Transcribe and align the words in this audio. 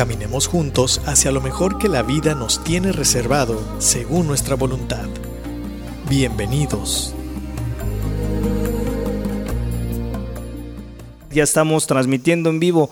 Caminemos 0.00 0.46
juntos 0.46 1.02
hacia 1.04 1.30
lo 1.30 1.42
mejor 1.42 1.76
que 1.76 1.86
la 1.86 2.02
vida 2.02 2.34
nos 2.34 2.64
tiene 2.64 2.90
reservado 2.90 3.62
según 3.80 4.26
nuestra 4.26 4.54
voluntad. 4.54 5.06
Bienvenidos. 6.08 7.12
Ya 11.30 11.42
estamos 11.42 11.86
transmitiendo 11.86 12.48
en 12.48 12.60
vivo. 12.60 12.90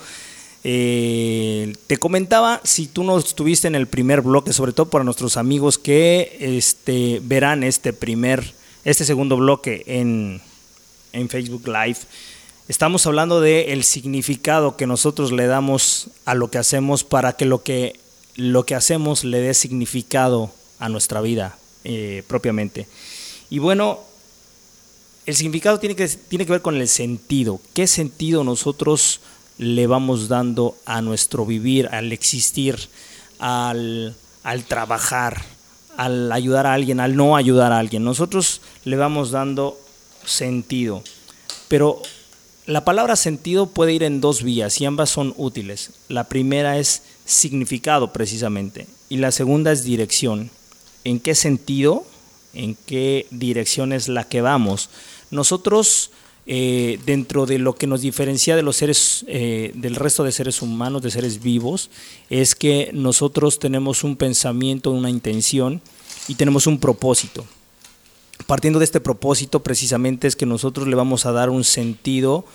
Eh, 0.64 1.74
te 1.86 1.96
comentaba, 1.96 2.60
si 2.62 2.86
tú 2.86 3.04
no 3.04 3.18
estuviste 3.18 3.68
en 3.68 3.74
el 3.74 3.86
primer 3.86 4.20
bloque, 4.20 4.52
sobre 4.52 4.74
todo 4.74 4.90
para 4.90 5.02
nuestros 5.02 5.38
amigos 5.38 5.78
que 5.78 6.36
este, 6.38 7.22
verán 7.24 7.62
este 7.62 7.94
primer, 7.94 8.52
este 8.84 9.06
segundo 9.06 9.38
bloque 9.38 9.82
en, 9.86 10.42
en 11.14 11.30
Facebook 11.30 11.66
Live, 11.68 12.00
estamos 12.68 13.06
hablando 13.06 13.40
de 13.40 13.78
significado 13.82 14.76
que 14.76 14.86
nosotros 14.86 15.32
le 15.32 15.46
damos 15.46 16.10
a 16.26 16.34
lo 16.34 16.50
que 16.50 16.58
hacemos 16.58 17.02
para 17.02 17.32
que 17.32 17.46
lo 17.46 17.62
que, 17.62 17.98
lo 18.36 18.64
que 18.64 18.74
hacemos 18.74 19.24
le 19.24 19.40
dé 19.40 19.54
significado 19.54 20.52
a 20.78 20.88
nuestra 20.90 21.22
vida 21.22 21.58
eh, 21.84 22.22
propiamente. 22.26 22.86
Y 23.48 23.58
bueno, 23.58 24.00
el 25.24 25.34
significado 25.34 25.80
tiene 25.80 25.96
que, 25.96 26.06
tiene 26.08 26.44
que 26.44 26.52
ver 26.52 26.62
con 26.62 26.76
el 26.76 26.88
sentido. 26.88 27.60
¿Qué 27.72 27.86
sentido 27.86 28.44
nosotros 28.44 29.20
le 29.56 29.86
vamos 29.86 30.28
dando 30.28 30.76
a 30.84 31.00
nuestro 31.00 31.46
vivir, 31.46 31.88
al 31.90 32.12
existir, 32.12 32.78
al, 33.38 34.14
al 34.42 34.64
trabajar, 34.64 35.42
al 35.96 36.30
ayudar 36.30 36.66
a 36.66 36.74
alguien, 36.74 37.00
al 37.00 37.16
no 37.16 37.34
ayudar 37.34 37.72
a 37.72 37.78
alguien? 37.78 38.04
Nosotros 38.04 38.60
le 38.84 38.96
vamos 38.96 39.30
dando 39.30 39.80
sentido. 40.24 41.02
Pero 41.68 42.02
la 42.68 42.84
palabra 42.84 43.16
sentido 43.16 43.70
puede 43.70 43.94
ir 43.94 44.02
en 44.02 44.20
dos 44.20 44.42
vías 44.42 44.78
y 44.82 44.84
ambas 44.84 45.08
son 45.08 45.32
útiles. 45.38 45.92
La 46.08 46.24
primera 46.24 46.76
es 46.76 47.00
significado 47.24 48.12
precisamente 48.12 48.86
y 49.08 49.16
la 49.16 49.32
segunda 49.32 49.72
es 49.72 49.84
dirección. 49.84 50.50
¿En 51.02 51.18
qué 51.18 51.34
sentido? 51.34 52.04
¿En 52.52 52.76
qué 52.84 53.26
dirección 53.30 53.94
es 53.94 54.08
la 54.08 54.28
que 54.28 54.42
vamos? 54.42 54.90
Nosotros, 55.30 56.10
eh, 56.44 57.00
dentro 57.06 57.46
de 57.46 57.58
lo 57.58 57.74
que 57.74 57.86
nos 57.86 58.02
diferencia 58.02 58.54
de 58.54 58.62
los 58.62 58.76
seres, 58.76 59.24
eh, 59.28 59.72
del 59.74 59.96
resto 59.96 60.22
de 60.22 60.32
seres 60.32 60.60
humanos, 60.60 61.00
de 61.00 61.10
seres 61.10 61.42
vivos, 61.42 61.88
es 62.28 62.54
que 62.54 62.90
nosotros 62.92 63.58
tenemos 63.60 64.04
un 64.04 64.14
pensamiento, 64.14 64.90
una 64.90 65.08
intención 65.08 65.80
y 66.28 66.34
tenemos 66.34 66.66
un 66.66 66.78
propósito. 66.78 67.46
Partiendo 68.48 68.78
de 68.78 68.86
este 68.86 69.00
propósito, 69.00 69.62
precisamente 69.62 70.26
es 70.26 70.34
que 70.34 70.46
nosotros 70.46 70.88
le 70.88 70.96
vamos 70.96 71.26
a 71.26 71.32
dar 71.32 71.50
un 71.50 71.64
sentido, 71.64 72.46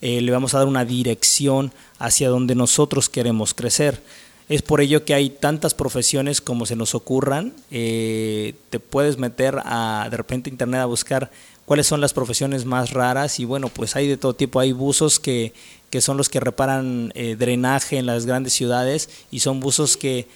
eh, 0.00 0.22
le 0.22 0.32
vamos 0.32 0.54
a 0.54 0.58
dar 0.60 0.66
una 0.66 0.86
dirección 0.86 1.74
hacia 1.98 2.30
donde 2.30 2.54
nosotros 2.54 3.10
queremos 3.10 3.52
crecer. 3.52 4.02
Es 4.48 4.62
por 4.62 4.80
ello 4.80 5.04
que 5.04 5.12
hay 5.12 5.28
tantas 5.28 5.74
profesiones 5.74 6.40
como 6.40 6.64
se 6.64 6.74
nos 6.74 6.94
ocurran. 6.94 7.52
te 7.68 8.80
puedes 8.88 9.18
meter 9.18 9.60
a, 9.66 10.08
de 10.10 10.16
repente 10.16 10.48
internet 10.48 10.80
a 10.80 10.86
buscar 10.86 11.30
cuáles 11.66 11.86
son 11.86 12.00
las 12.00 12.14
profesiones 12.14 12.64
más 12.64 12.92
raras 12.92 13.38
y 13.38 13.44
bueno, 13.44 13.68
pues 13.68 13.94
hay 13.94 14.08
de 14.08 14.16
todo 14.16 14.32
tipo, 14.32 14.58
hay 14.58 14.72
buzos 14.72 15.20
que, 15.20 15.52
que 15.90 16.00
son 16.00 16.16
los 16.16 16.30
que 16.30 16.40
reparan 16.40 17.12
eh, 17.14 17.36
drenaje 17.38 17.98
en 17.98 18.06
las 18.06 18.24
grandes 18.24 18.54
ciudades 18.54 19.10
y 19.30 19.40
son 19.40 19.60
buzos 19.60 19.98
que, 19.98 20.26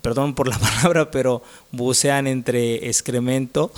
perdón 0.00 0.36
por 0.36 0.46
la 0.46 0.58
palabra, 0.60 1.10
pero 1.10 1.42
bucean 1.72 2.28
entre 2.28 2.88
excremento 2.88 3.72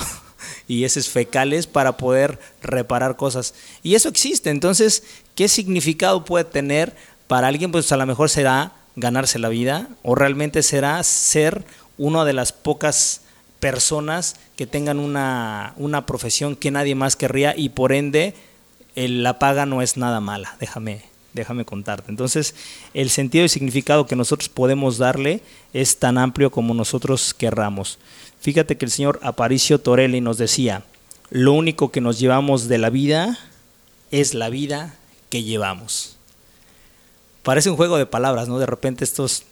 y 0.69 0.84
heces 0.84 1.08
fecales 1.08 1.66
para 1.66 1.97
poder 1.97 2.38
reparar 2.62 3.16
cosas. 3.16 3.54
Y 3.82 3.94
eso 3.94 4.08
existe, 4.08 4.50
entonces, 4.50 5.03
¿qué 5.34 5.48
significado 5.48 6.25
puede 6.25 6.44
tener 6.44 6.94
para 7.26 7.48
alguien? 7.48 7.72
Pues 7.72 7.91
a 7.92 7.97
lo 7.97 8.06
mejor 8.06 8.30
será 8.30 8.72
ganarse 8.97 9.38
la 9.38 9.48
vida 9.48 9.88
o 10.02 10.14
realmente 10.14 10.62
será 10.62 11.02
ser 11.02 11.64
una 11.98 12.25
de 12.25 12.32
las 12.32 12.52
pocas 12.52 13.22
personas 13.60 14.36
que 14.56 14.66
tengan 14.66 14.98
una, 14.98 15.75
una 15.76 16.04
profesión 16.04 16.56
que 16.56 16.70
nadie 16.70 16.94
más 16.94 17.16
querría 17.16 17.54
y 17.56 17.69
por 17.69 17.92
ende 17.92 18.34
la 18.94 19.38
paga 19.38 19.66
no 19.66 19.82
es 19.82 19.97
nada 19.97 20.20
mala, 20.20 20.56
déjame, 20.60 21.02
déjame 21.32 21.64
contarte. 21.64 22.10
Entonces, 22.10 22.54
el 22.92 23.10
sentido 23.10 23.44
y 23.44 23.48
significado 23.48 24.06
que 24.06 24.16
nosotros 24.16 24.48
podemos 24.48 24.98
darle 24.98 25.42
es 25.72 25.98
tan 25.98 26.19
amplio 26.19 26.50
como 26.50 26.75
nosotros 26.75 27.34
querramos. 27.34 27.98
Fíjate 28.42 28.76
que 28.76 28.84
el 28.84 28.91
señor 28.91 29.20
Aparicio 29.22 29.78
Torelli 29.78 30.20
nos 30.20 30.36
decía, 30.36 30.82
lo 31.30 31.53
único 31.53 31.92
que 31.92 32.00
nos 32.00 32.19
llevamos 32.19 32.66
de 32.66 32.76
la 32.76 32.91
vida 32.91 33.38
es 34.10 34.34
la 34.34 34.50
vida 34.50 34.97
que 35.30 35.44
llevamos. 35.44 36.16
Parece 37.44 37.70
un 37.70 37.76
juego 37.76 37.98
de 37.98 38.06
palabras, 38.06 38.48
¿no? 38.48 38.58
De 38.58 38.66
repente 38.66 39.04
estos, 39.04 39.44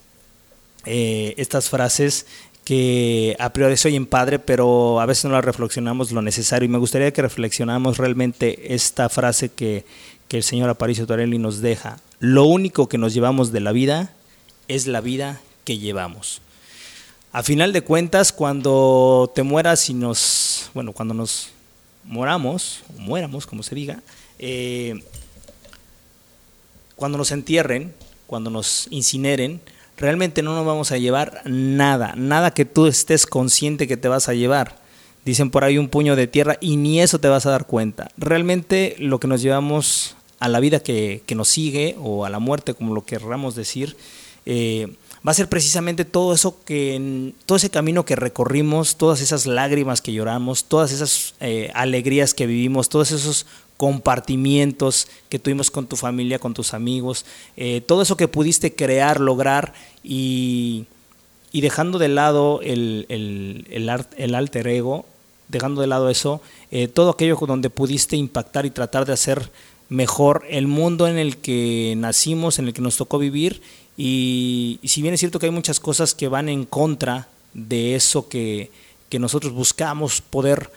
eh, 0.85 1.33
estas 1.37 1.69
frases 1.69 2.25
que 2.65 3.37
a 3.39 3.53
priori 3.53 3.77
soy 3.77 3.95
en 3.95 4.05
padre, 4.05 4.39
pero 4.39 4.99
a 4.99 5.05
veces 5.05 5.23
no 5.23 5.31
la 5.31 5.41
reflexionamos 5.41 6.11
lo 6.11 6.21
necesario. 6.21 6.65
Y 6.65 6.69
me 6.69 6.77
gustaría 6.77 7.13
que 7.13 7.21
reflexionáramos 7.21 7.97
realmente 7.97 8.75
esta 8.75 9.07
frase 9.07 9.47
que, 9.47 9.85
que 10.27 10.35
el 10.35 10.43
señor 10.43 10.69
Aparicio 10.69 11.07
Torelli 11.07 11.37
nos 11.37 11.61
deja. 11.61 11.97
Lo 12.19 12.43
único 12.43 12.89
que 12.89 12.97
nos 12.97 13.13
llevamos 13.13 13.53
de 13.53 13.61
la 13.61 13.71
vida 13.71 14.13
es 14.67 14.85
la 14.85 14.99
vida 14.99 15.39
que 15.63 15.77
llevamos. 15.77 16.41
A 17.33 17.43
final 17.43 17.71
de 17.71 17.81
cuentas, 17.81 18.33
cuando 18.33 19.31
te 19.33 19.41
mueras 19.41 19.89
y 19.89 19.93
nos, 19.93 20.69
bueno, 20.73 20.91
cuando 20.91 21.13
nos 21.13 21.51
moramos, 22.03 22.83
o 22.89 22.99
muéramos, 22.99 23.47
como 23.47 23.63
se 23.63 23.73
diga, 23.73 24.01
eh, 24.37 25.01
cuando 26.97 27.17
nos 27.17 27.31
entierren, 27.31 27.93
cuando 28.27 28.49
nos 28.49 28.87
incineren, 28.89 29.61
realmente 29.95 30.41
no 30.41 30.53
nos 30.55 30.65
vamos 30.65 30.91
a 30.91 30.97
llevar 30.97 31.41
nada, 31.45 32.15
nada 32.17 32.51
que 32.51 32.65
tú 32.65 32.85
estés 32.85 33.25
consciente 33.25 33.87
que 33.87 33.95
te 33.95 34.09
vas 34.09 34.27
a 34.27 34.33
llevar. 34.33 34.81
Dicen 35.23 35.51
por 35.51 35.63
ahí 35.63 35.77
un 35.77 35.87
puño 35.87 36.17
de 36.17 36.27
tierra 36.27 36.57
y 36.59 36.75
ni 36.75 36.99
eso 36.99 37.21
te 37.21 37.29
vas 37.29 37.45
a 37.45 37.51
dar 37.51 37.65
cuenta. 37.65 38.11
Realmente 38.17 38.97
lo 38.99 39.21
que 39.21 39.29
nos 39.29 39.41
llevamos 39.41 40.17
a 40.39 40.49
la 40.49 40.59
vida 40.59 40.81
que, 40.81 41.23
nos 41.33 41.47
sigue 41.47 41.95
o 41.97 42.25
a 42.25 42.29
la 42.29 42.39
muerte, 42.39 42.73
como 42.73 42.93
lo 42.93 43.05
querramos 43.05 43.55
decir, 43.55 43.95
eh, 44.45 44.93
va 45.25 45.31
a 45.31 45.35
ser 45.35 45.49
precisamente 45.49 46.03
todo 46.03 46.33
eso 46.33 46.63
que, 46.65 47.33
todo 47.45 47.55
ese 47.55 47.69
camino 47.69 48.05
que 48.05 48.15
recorrimos, 48.15 48.95
todas 48.95 49.21
esas 49.21 49.45
lágrimas 49.45 50.01
que 50.01 50.13
lloramos, 50.13 50.65
todas 50.65 50.91
esas 50.91 51.35
eh, 51.39 51.71
alegrías 51.75 52.33
que 52.33 52.47
vivimos, 52.47 52.89
todos 52.89 53.11
esos 53.11 53.45
compartimientos 53.77 55.07
que 55.29 55.39
tuvimos 55.39 55.71
con 55.71 55.87
tu 55.87 55.95
familia, 55.95 56.39
con 56.39 56.53
tus 56.53 56.73
amigos, 56.73 57.25
eh, 57.55 57.81
todo 57.81 58.01
eso 58.01 58.17
que 58.17 58.27
pudiste 58.27 58.75
crear, 58.75 59.19
lograr 59.19 59.73
y, 60.03 60.85
dejando 61.51 61.99
de 61.99 62.07
lado 62.07 62.59
el, 62.63 63.05
el, 63.09 64.35
alter 64.35 64.67
ego, 64.67 65.05
dejando 65.49 65.81
de 65.81 65.87
lado 65.87 66.09
eso, 66.09 66.41
eh, 66.71 66.87
todo 66.87 67.11
aquello 67.11 67.37
donde 67.47 67.69
pudiste 67.69 68.15
impactar 68.15 68.65
y 68.65 68.71
tratar 68.71 69.05
de 69.05 69.13
hacer 69.13 69.51
mejor 69.89 70.45
el 70.49 70.67
mundo 70.67 71.07
en 71.07 71.17
el 71.17 71.37
que 71.37 71.95
nacimos, 71.97 72.59
en 72.59 72.67
el 72.67 72.73
que 72.73 72.81
nos 72.81 72.97
tocó 72.97 73.19
vivir. 73.19 73.61
Y, 74.03 74.79
si 74.83 75.03
bien 75.03 75.13
es 75.13 75.19
cierto 75.19 75.37
que 75.37 75.45
hay 75.45 75.51
muchas 75.51 75.79
cosas 75.79 76.15
que 76.15 76.27
van 76.27 76.49
en 76.49 76.65
contra 76.65 77.27
de 77.53 77.93
eso 77.93 78.27
que, 78.27 78.71
nosotros 79.19 79.53
buscamos 79.53 80.21
poder 80.21 80.71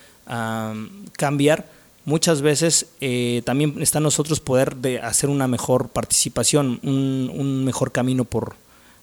cambiar, 1.12 1.66
muchas 2.04 2.42
veces 2.42 2.86
eh, 3.00 3.40
también 3.46 3.80
está 3.80 3.96
en 3.96 4.04
nosotros 4.04 4.40
poder 4.40 4.76
de 4.76 4.98
hacer 4.98 5.30
una 5.30 5.48
mejor 5.48 5.88
participación, 5.88 6.80
un, 6.82 7.64
mejor 7.64 7.92
camino 7.92 8.26
por, 8.26 8.56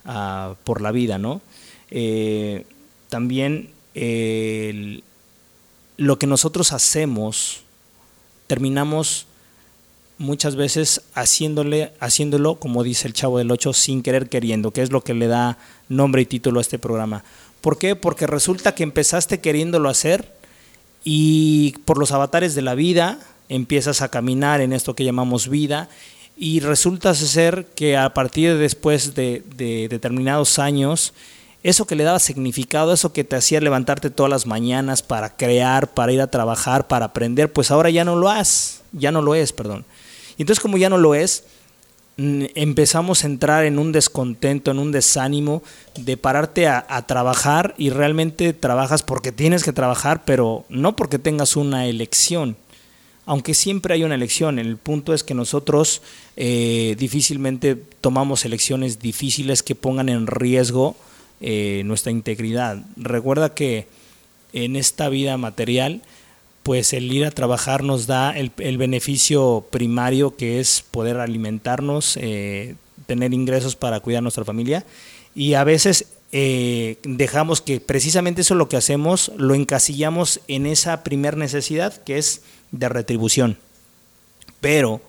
ah, 0.06 0.54
por 0.66 0.82
la 0.82 0.92
vida, 0.92 1.18
¿no? 1.18 1.42
Eh, 1.90 2.68
también 3.10 3.72
lo 5.98 6.20
que 6.20 6.28
nosotros 6.28 6.74
hacemos, 6.74 7.62
terminamos 8.46 9.26
muchas 10.22 10.56
veces 10.56 11.02
haciéndole, 11.14 11.92
haciéndolo, 12.00 12.56
como 12.56 12.84
dice 12.84 13.08
el 13.08 13.14
chavo 13.14 13.38
del 13.38 13.52
8, 13.52 13.74
sin 13.74 14.02
querer 14.02 14.30
queriendo, 14.30 14.72
que 14.72 14.82
es 14.82 14.92
lo 14.92 15.02
que 15.04 15.14
le 15.14 15.28
da 15.28 15.58
nombre 15.90 16.22
y 16.22 16.26
título 16.26 16.60
a 16.60 16.62
este 16.62 16.80
programa. 16.80 17.24
¿Por 17.60 17.78
qué? 17.78 17.96
Porque 17.96 18.28
resulta 18.28 18.74
que 18.74 18.84
empezaste 18.84 19.42
queriéndolo 19.42 19.90
hacer, 19.90 20.34
y 21.04 21.74
por 21.86 21.98
los 21.98 22.12
avatares 22.12 22.56
de 22.56 22.62
la 22.62 22.76
vida 22.76 23.20
empiezas 23.50 24.02
a 24.02 24.10
caminar 24.10 24.62
en 24.62 24.74
esto 24.74 24.96
que 24.96 25.04
llamamos 25.04 25.50
vida 25.50 25.90
y 26.38 26.60
resulta 26.60 27.14
ser 27.14 27.66
que 27.76 27.98
a 27.98 28.14
partir 28.14 28.54
de 28.54 28.58
después 28.58 29.14
de, 29.16 29.44
determinados 29.90 30.60
años 30.60 31.14
eso 31.64 31.86
que 31.86 31.96
le 31.96 32.04
daba 32.04 32.18
significado, 32.20 32.94
eso 32.94 33.14
que 33.14 33.24
te 33.24 33.36
hacía 33.36 33.62
levantarte 33.62 34.10
todas 34.10 34.32
las 34.32 34.48
mañanas 34.48 35.04
para 35.04 35.36
crear, 35.36 35.94
para 35.94 36.12
ir 36.12 36.22
a 36.22 36.28
trabajar, 36.28 36.88
para 36.88 37.06
aprender, 37.06 37.54
pues 37.54 37.70
ahora 37.70 37.92
ya 37.92 38.04
no 38.04 38.16
lo 38.16 38.30
has, 38.30 38.82
ya 38.94 39.12
no 39.12 39.22
lo 39.22 39.36
es, 39.36 39.54
perdón. 39.54 39.86
Y 40.42 40.44
entonces 40.44 40.60
como 40.60 40.80
ya 40.80 40.90
no 40.90 40.98
lo 40.98 41.14
es, 41.14 41.44
empezamos 42.18 43.24
a 43.24 43.28
entrar 43.28 43.64
en 43.64 43.78
un 43.78 43.92
descontento, 43.92 44.72
en 44.72 44.80
un 44.80 44.92
desánimo 44.92 45.62
de 45.96 46.18
pararte 46.18 46.66
a, 46.66 47.06
trabajar 47.06 47.76
y 47.78 47.92
realmente 47.92 48.52
trabajas 48.52 49.04
porque 49.04 49.32
tienes 49.32 49.64
que 49.64 49.72
trabajar, 49.72 50.26
pero 50.26 50.66
no 50.68 50.96
porque 50.96 51.20
tengas 51.20 51.56
una 51.56 51.86
elección. 51.86 52.58
Aunque 53.28 53.54
siempre 53.54 53.94
hay 53.94 54.04
una 54.04 54.16
elección, 54.16 54.58
el 54.58 54.78
punto 54.78 55.14
es 55.14 55.24
que 55.24 55.36
nosotros 55.36 56.02
eh, 56.38 56.96
difícilmente 56.98 57.76
tomamos 57.76 58.44
elecciones 58.44 58.98
difíciles 58.98 59.62
que 59.62 59.76
pongan 59.76 60.10
en 60.10 60.26
riesgo 60.26 60.96
eh, 61.40 61.84
nuestra 61.86 62.12
integridad. 62.12 62.84
Recuerda 62.98 63.54
que 63.54 63.86
en 64.54 64.76
esta 64.76 65.08
vida 65.08 65.38
material, 65.38 66.02
pues 66.64 66.94
el 66.94 67.12
ir 67.12 67.26
a 67.26 67.32
trabajar 67.32 67.84
nos 67.84 68.08
da 68.08 68.38
el, 68.38 68.78
beneficio 68.78 69.66
primario 69.72 70.36
que 70.36 70.60
es 70.60 70.84
poder 70.92 71.18
alimentarnos, 71.18 72.18
eh, 72.18 72.76
tener 73.08 73.34
ingresos 73.34 73.76
para 73.76 74.00
cuidar 74.00 74.20
a 74.20 74.22
nuestra 74.22 74.46
familia 74.46 74.86
y 75.34 75.56
a 75.56 75.64
veces 75.64 76.06
eh, 76.32 76.98
dejamos 77.04 77.62
que 77.62 77.80
precisamente 77.80 78.42
eso 78.42 78.54
es 78.54 78.58
lo 78.58 78.70
que 78.70 78.78
hacemos, 78.78 79.32
lo 79.38 79.56
encasillamos 79.56 80.40
en 80.48 80.66
esa 80.66 81.04
primer 81.04 81.36
necesidad 81.36 81.96
que 82.04 82.18
es 82.18 82.42
de 82.72 82.90
retribución. 82.90 83.58
Pero 84.62 85.02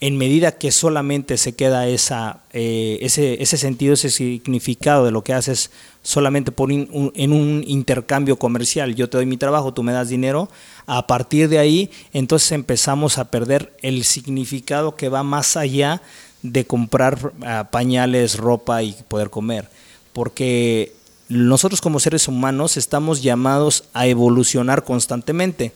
en 0.00 0.16
medida 0.16 0.52
que 0.52 0.70
solamente 0.70 1.36
se 1.36 1.54
queda 1.54 1.88
eh, 1.88 2.98
ese, 3.00 3.42
ese, 3.42 3.56
sentido, 3.56 3.94
ese 3.94 4.10
significado 4.10 5.04
de 5.04 5.10
lo 5.10 5.24
que 5.24 5.32
haces 5.32 5.70
solamente 6.02 6.52
por 6.52 6.70
en 6.70 7.32
un 7.32 7.64
intercambio 7.66 8.38
comercial, 8.38 8.94
yo 8.94 9.10
te 9.10 9.16
doy 9.16 9.26
mi 9.26 9.36
trabajo, 9.36 9.74
tú 9.74 9.82
me 9.82 9.92
das 9.92 10.08
dinero, 10.08 10.48
a 10.86 11.06
partir 11.06 11.48
de 11.48 11.58
ahí 11.58 11.90
entonces 12.12 12.52
empezamos 12.52 13.18
a 13.18 13.30
perder 13.30 13.76
el 13.82 14.04
significado 14.04 14.94
que 14.94 15.08
va 15.08 15.22
más 15.24 15.56
allá 15.56 16.00
de 16.42 16.64
comprar 16.64 17.32
ah, 17.42 17.68
pañales, 17.70 18.36
ropa 18.36 18.84
y 18.84 18.94
poder 19.08 19.30
comer, 19.30 19.68
porque 20.12 20.92
nosotros 21.28 21.80
como 21.80 21.98
seres 21.98 22.28
humanos 22.28 22.76
estamos 22.76 23.22
llamados 23.22 23.84
a 23.92 24.06
evolucionar 24.06 24.84
constantemente. 24.84 25.72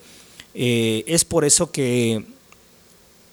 Eh, 0.54 1.04
es 1.06 1.24
por 1.24 1.44
eso 1.44 1.70
que 1.70 2.24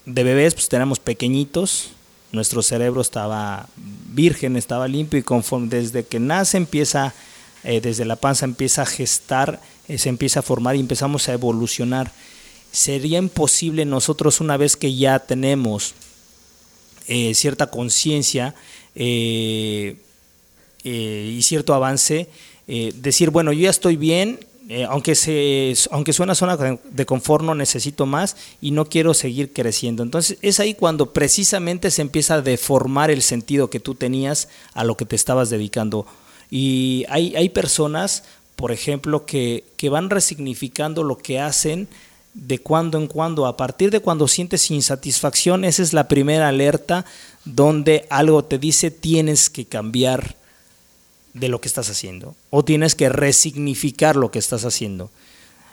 de 0.05 0.23
bebés 0.23 0.53
pues 0.53 0.69
tenemos 0.69 0.99
pequeñitos, 0.99 1.91
nuestro 2.31 2.61
cerebro 2.61 3.01
estaba 3.01 3.67
virgen, 4.13 4.55
estaba 4.55 4.87
limpio 4.87 5.19
y 5.19 5.23
conforme 5.23 5.67
desde 5.67 6.05
que 6.05 6.19
nace 6.19 6.57
empieza, 6.57 7.13
eh, 7.63 7.81
desde 7.81 8.05
la 8.05 8.15
panza 8.15 8.45
empieza 8.45 8.83
a 8.83 8.85
gestar, 8.85 9.59
eh, 9.87 9.97
se 9.97 10.09
empieza 10.09 10.41
a 10.41 10.43
formar 10.43 10.75
y 10.75 10.79
empezamos 10.79 11.27
a 11.27 11.33
evolucionar. 11.33 12.11
Sería 12.71 13.17
imposible 13.17 13.85
nosotros 13.85 14.41
una 14.41 14.57
vez 14.57 14.75
que 14.75 14.95
ya 14.95 15.17
tenemos 15.19 15.95
eh, 17.07 17.33
cierta 17.33 17.67
conciencia 17.67 18.53
y 18.93 19.95
cierto 21.41 21.73
avance, 21.73 22.27
decir, 22.67 23.29
bueno, 23.31 23.53
yo 23.53 23.61
ya 23.61 23.69
estoy 23.69 23.95
bien, 23.95 24.39
eh, 24.71 24.86
aunque, 24.88 25.16
se, 25.16 25.74
aunque 25.89 26.13
suena 26.13 26.36
zona 26.36 26.56
de 26.56 27.06
confort, 27.07 27.44
no 27.44 27.56
necesito 27.56 28.06
más 28.06 28.38
y 28.62 28.69
no 28.69 28.86
quiero 28.86 29.16
seguir 29.16 29.51
creciendo. 29.51 30.04
Entonces 30.04 30.38
es 30.44 30.60
ahí 30.60 30.75
cuando 30.75 31.12
precisamente 31.12 31.89
se 31.89 32.04
empieza 32.04 32.36
a 32.36 32.42
deformar 32.44 33.10
el 33.10 33.24
sentido 33.24 33.71
que 33.71 33.80
tú 33.80 33.95
tenías 33.95 34.48
a 34.75 34.83
lo 34.83 34.95
que 34.95 35.06
te 35.06 35.16
estabas 35.16 35.50
dedicando. 35.50 36.06
Y 36.51 37.04
hay, 37.10 37.36
hay 37.36 37.50
personas, 37.50 38.25
por 38.56 38.71
ejemplo, 38.71 39.25
que, 39.25 39.63
que 39.75 39.89
van 39.89 40.12
resignificando 40.12 41.01
lo 41.01 41.18
que 41.18 41.39
hacen 41.39 41.88
de 42.36 42.60
cuando 42.60 43.00
en 43.00 43.07
cuando. 43.07 43.48
A 43.48 43.57
partir 43.57 43.89
de 43.89 44.01
cuando 44.01 44.27
sientes 44.27 44.69
insatisfacción, 44.69 45.66
esa 45.66 45.81
es 45.81 45.94
la 45.94 46.07
primera 46.07 46.48
alerta 46.48 47.06
donde 47.44 48.06
algo 48.12 48.45
te 48.45 48.60
dice 48.60 48.92
tienes 48.92 49.50
que 49.50 49.66
cambiar 49.66 50.36
de 51.33 51.49
lo 51.49 51.61
que 51.61 51.67
estás 51.67 51.89
haciendo 51.89 52.35
o 52.49 52.63
tienes 52.63 52.95
que 52.95 53.09
resignificar 53.09 54.15
lo 54.15 54.31
que 54.31 54.39
estás 54.39 54.65
haciendo. 54.65 55.09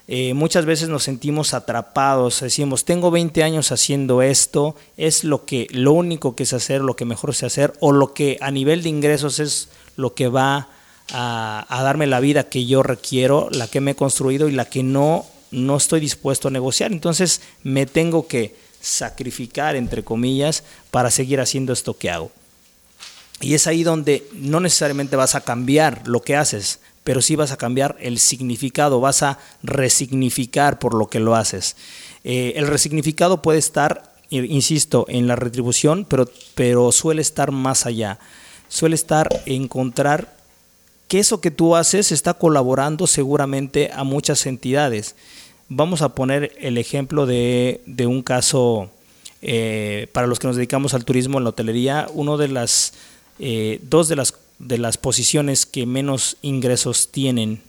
Eh, 0.09 0.35
muchas 0.35 0.67
veces 0.67 0.89
nos 0.89 1.03
sentimos 1.03 1.53
atrapados, 1.53 2.41
decimos, 2.41 2.85
tengo 2.85 3.11
20 3.11 3.43
años 3.43 3.73
haciendo 3.73 4.23
esto, 4.23 4.77
es 4.97 5.25
lo, 5.25 5.45
que, 5.45 5.67
lo 5.71 5.93
único 5.93 6.37
que 6.37 6.47
sé 6.47 6.57
hacer, 6.57 6.81
lo 6.81 6.95
que 6.95 7.05
mejor 7.05 7.35
sé 7.35 7.47
hacer, 7.47 7.73
o 7.81 7.91
lo 7.91 8.15
que 8.15 8.39
a 8.41 8.53
nivel 8.53 8.85
de 8.85 8.89
ingresos 8.89 9.41
es 9.41 9.69
lo 9.97 10.15
que 10.15 10.29
va 10.29 10.69
a, 11.13 11.67
a 11.69 11.83
darme 11.83 12.07
la 12.07 12.21
vida 12.21 12.49
que 12.49 12.67
yo 12.67 12.85
requiero, 12.85 13.49
la 13.51 13.67
que 13.67 13.81
me 13.81 13.93
he 13.93 13.97
construido 13.97 14.49
y 14.49 14.53
la 14.53 14.67
que 14.67 14.85
no, 14.85 15.27
no 15.51 15.77
estoy 15.77 15.99
dispuesto 15.99 16.49
a 16.49 16.53
negociar. 16.53 16.93
Entonces 16.93 17.41
me 17.65 17.87
tengo 17.87 18.29
que 18.29 18.55
sacrificar, 18.81 19.75
entre 19.75 20.05
comillas, 20.05 20.63
para 20.93 21.11
seguir 21.11 21.41
haciendo 21.41 21.73
esto 21.73 21.99
que 21.99 22.11
hago. 22.11 22.31
Y 23.41 23.55
es 23.55 23.67
ahí 23.67 23.83
donde 23.83 24.27
no 24.33 24.61
necesariamente 24.61 25.17
vas 25.17 25.35
a 25.35 25.43
cambiar 25.43 26.07
lo 26.07 26.23
que 26.23 26.37
haces, 26.37 26.81
pero 27.05 27.21
sí 27.23 27.37
vas 27.37 27.53
a 27.53 27.57
cambiar 27.57 27.97
el 28.01 28.19
significado, 28.19 29.01
vas 29.01 29.23
a 29.23 29.39
resignificar 29.63 30.79
por 30.79 30.95
lo 30.95 31.09
que 31.09 31.21
lo 31.21 31.35
haces. 31.35 31.77
Eh, 32.25 32.55
el 32.57 32.67
resignificado 32.67 33.43
puede 33.43 33.59
estar, 33.59 34.15
insisto, 34.31 35.07
en 35.09 35.27
la 35.27 35.37
retribución, 35.37 36.07
pero, 36.09 36.29
pero 36.55 36.91
suele 36.93 37.23
estar 37.23 37.53
más 37.53 37.87
allá. 37.87 38.19
Suele 38.69 38.97
estar 38.97 39.29
encontrar 39.47 40.37
que 41.09 41.21
eso 41.21 41.41
que 41.41 41.51
tú 41.51 41.77
haces 41.77 42.11
está 42.11 42.35
colaborando 42.35 43.07
seguramente 43.07 43.91
a 43.95 44.03
muchas 44.03 44.47
entidades. 44.47 45.15
Vamos 45.69 46.03
a 46.03 46.11
poner 46.11 46.53
el 46.59 46.79
ejemplo 46.79 47.27
de, 47.27 47.81
un 48.07 48.23
caso 48.23 48.91
eh, 49.43 50.09
para 50.13 50.27
los 50.27 50.39
que 50.39 50.49
nos 50.49 50.57
dedicamos 50.57 50.95
al 50.95 51.05
turismo 51.05 51.39
en 51.39 51.45
la 51.45 51.51
hotelería, 51.51 52.09
uno 52.13 52.37
de 52.37 52.49
las 52.49 52.95
eh, 53.39 53.81
dos 53.83 54.09
de 54.09 54.17
las, 54.17 54.35
de 54.59 54.79
las 54.79 54.97
posiciones 54.97 55.67
que 55.67 55.87
menos 55.87 56.37
ingresos 56.43 57.11
tienen, 57.11 57.63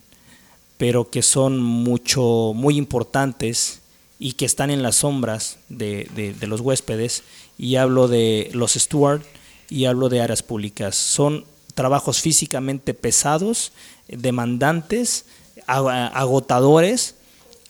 pero 0.77 1.09
que 1.09 1.21
son 1.21 1.59
mucho, 1.61 2.53
muy 2.55 2.77
importantes 2.77 3.81
y 4.19 4.33
que 4.33 4.45
están 4.45 4.71
en 4.71 4.83
las 4.83 4.97
sombras 4.97 5.57
de, 5.69 6.35
los 6.41 6.61
huéspedes, 6.61 7.23
y 7.57 7.75
hablo 7.75 8.07
de 8.07 8.49
los 8.53 8.73
steward 8.73 9.21
y 9.69 9.85
hablo 9.85 10.09
de 10.09 10.21
áreas 10.21 10.43
públicas. 10.43 10.95
Son 10.95 11.45
trabajos 11.75 12.21
físicamente 12.21 12.93
pesados, 12.93 13.71
demandantes, 14.07 15.25
agotadores 15.67 17.15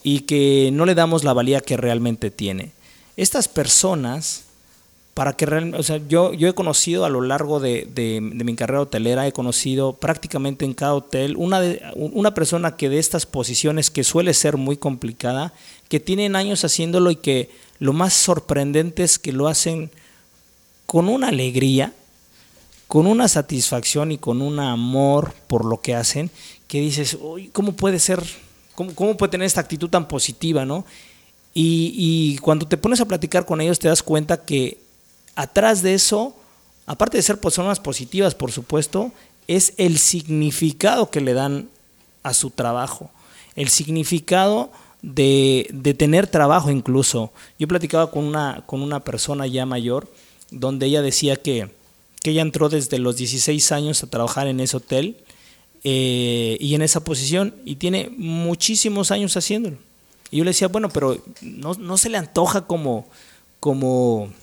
y 0.03 0.21
que 0.21 0.69
no 0.71 0.85
le 0.85 0.95
damos 0.95 1.23
la 1.23 1.33
valía 1.33 1.61
que 1.61 1.77
realmente 1.77 2.31
tiene. 2.31 2.71
Estas 3.17 3.47
personas 3.47 4.43
para 5.17 5.33
que 5.33 5.47
o 5.47 5.81
sea, 5.81 5.99
yo, 6.07 6.31
yo 6.35 6.47
he 6.47 6.53
conocido 6.53 7.03
a 7.03 7.09
lo 7.09 7.21
largo 7.21 7.59
de, 7.59 7.87
de, 7.91 8.21
mi 8.21 8.55
carrera 8.55 8.81
hotelera, 8.81 9.25
he 9.25 9.31
conocido 9.31 9.93
prácticamente 9.93 10.63
en 10.63 10.75
cada 10.75 10.93
hotel 10.93 11.35
una, 11.37 11.59
de, 11.59 11.81
una 11.95 12.35
persona 12.35 12.75
que 12.75 12.87
de 12.87 12.99
estas 12.99 13.25
posiciones 13.25 13.89
que 13.89 14.03
suele 14.03 14.35
ser 14.35 14.57
muy 14.57 14.77
complicada, 14.77 15.53
que 15.89 15.99
tienen 15.99 16.35
años 16.35 16.63
haciéndolo 16.63 17.09
y 17.09 17.15
que 17.15 17.49
lo 17.79 17.93
más 17.93 18.13
sorprendente 18.13 19.01
es 19.01 19.17
que 19.17 19.31
lo 19.31 19.47
hacen 19.47 19.89
con 20.85 21.09
una 21.09 21.29
alegría, 21.29 21.93
con 22.87 23.07
una 23.07 23.27
satisfacción 23.27 24.11
y 24.11 24.19
con 24.19 24.43
un 24.43 24.59
amor 24.59 25.33
por 25.47 25.65
lo 25.65 25.81
que 25.81 25.95
hacen, 25.95 26.29
que 26.67 26.79
dices, 26.79 27.17
¿cómo 27.53 27.71
puede 27.71 27.97
ser, 27.97 28.21
cómo, 28.75 28.93
cómo 28.93 29.17
puede 29.17 29.31
tener 29.31 29.47
esta 29.47 29.61
actitud 29.61 29.89
tan 29.89 30.07
positiva, 30.07 30.63
no? 30.63 30.85
Y, 31.55 31.91
y 31.97 32.37
cuando 32.37 32.67
te 32.67 32.77
pones 32.77 33.01
a 33.01 33.05
platicar 33.05 33.47
con 33.47 33.61
ellos 33.61 33.79
te 33.79 33.87
das 33.87 34.03
cuenta 34.03 34.45
que 34.45 34.85
atrás 35.37 35.83
de 35.83 35.93
eso, 35.93 36.35
aparte 36.87 37.17
de 37.17 37.23
ser 37.23 37.39
personas 37.39 37.79
positivas, 37.79 38.33
por 38.33 38.51
supuesto, 38.51 39.11
es 39.47 39.73
el 39.77 39.99
significado 39.99 41.11
que 41.11 41.21
le 41.21 41.33
dan 41.33 41.69
a 42.23 42.33
su 42.33 42.49
trabajo, 42.49 43.11
el 43.55 43.69
significado 43.69 44.71
de, 45.03 45.95
tener 45.97 46.27
trabajo 46.27 46.71
incluso. 46.71 47.31
Yo 47.59 47.67
platicaba 47.67 48.09
con 48.09 48.25
una, 48.25 48.63
con 48.65 48.81
una 48.81 48.99
persona 48.99 49.45
ya 49.45 49.65
mayor, 49.65 50.11
donde 50.49 50.87
ella 50.87 51.03
decía 51.03 51.35
que, 51.35 51.69
que 52.23 52.31
ella 52.31 52.41
entró 52.41 52.67
desde 52.67 52.97
los 52.97 53.15
16 53.15 53.71
años 53.71 54.03
a 54.03 54.09
trabajar 54.09 54.47
en 54.47 54.59
ese 54.59 54.77
hotel 54.77 55.17
eh, 55.83 56.57
y 56.59 56.73
en 56.73 56.81
esa 56.81 57.03
posición 57.03 57.53
y 57.63 57.75
tiene 57.75 58.09
muchísimos 58.17 59.11
años 59.11 59.37
haciéndolo. 59.37 59.77
Y 60.31 60.37
yo 60.37 60.43
le 60.43 60.49
decía, 60.49 60.67
bueno, 60.67 60.89
pero 60.89 61.23
no, 61.41 61.75
no 61.75 61.97
se 61.97 62.09
le 62.09 62.17
antoja 62.17 62.65
como, 62.65 63.07
como 63.59 64.33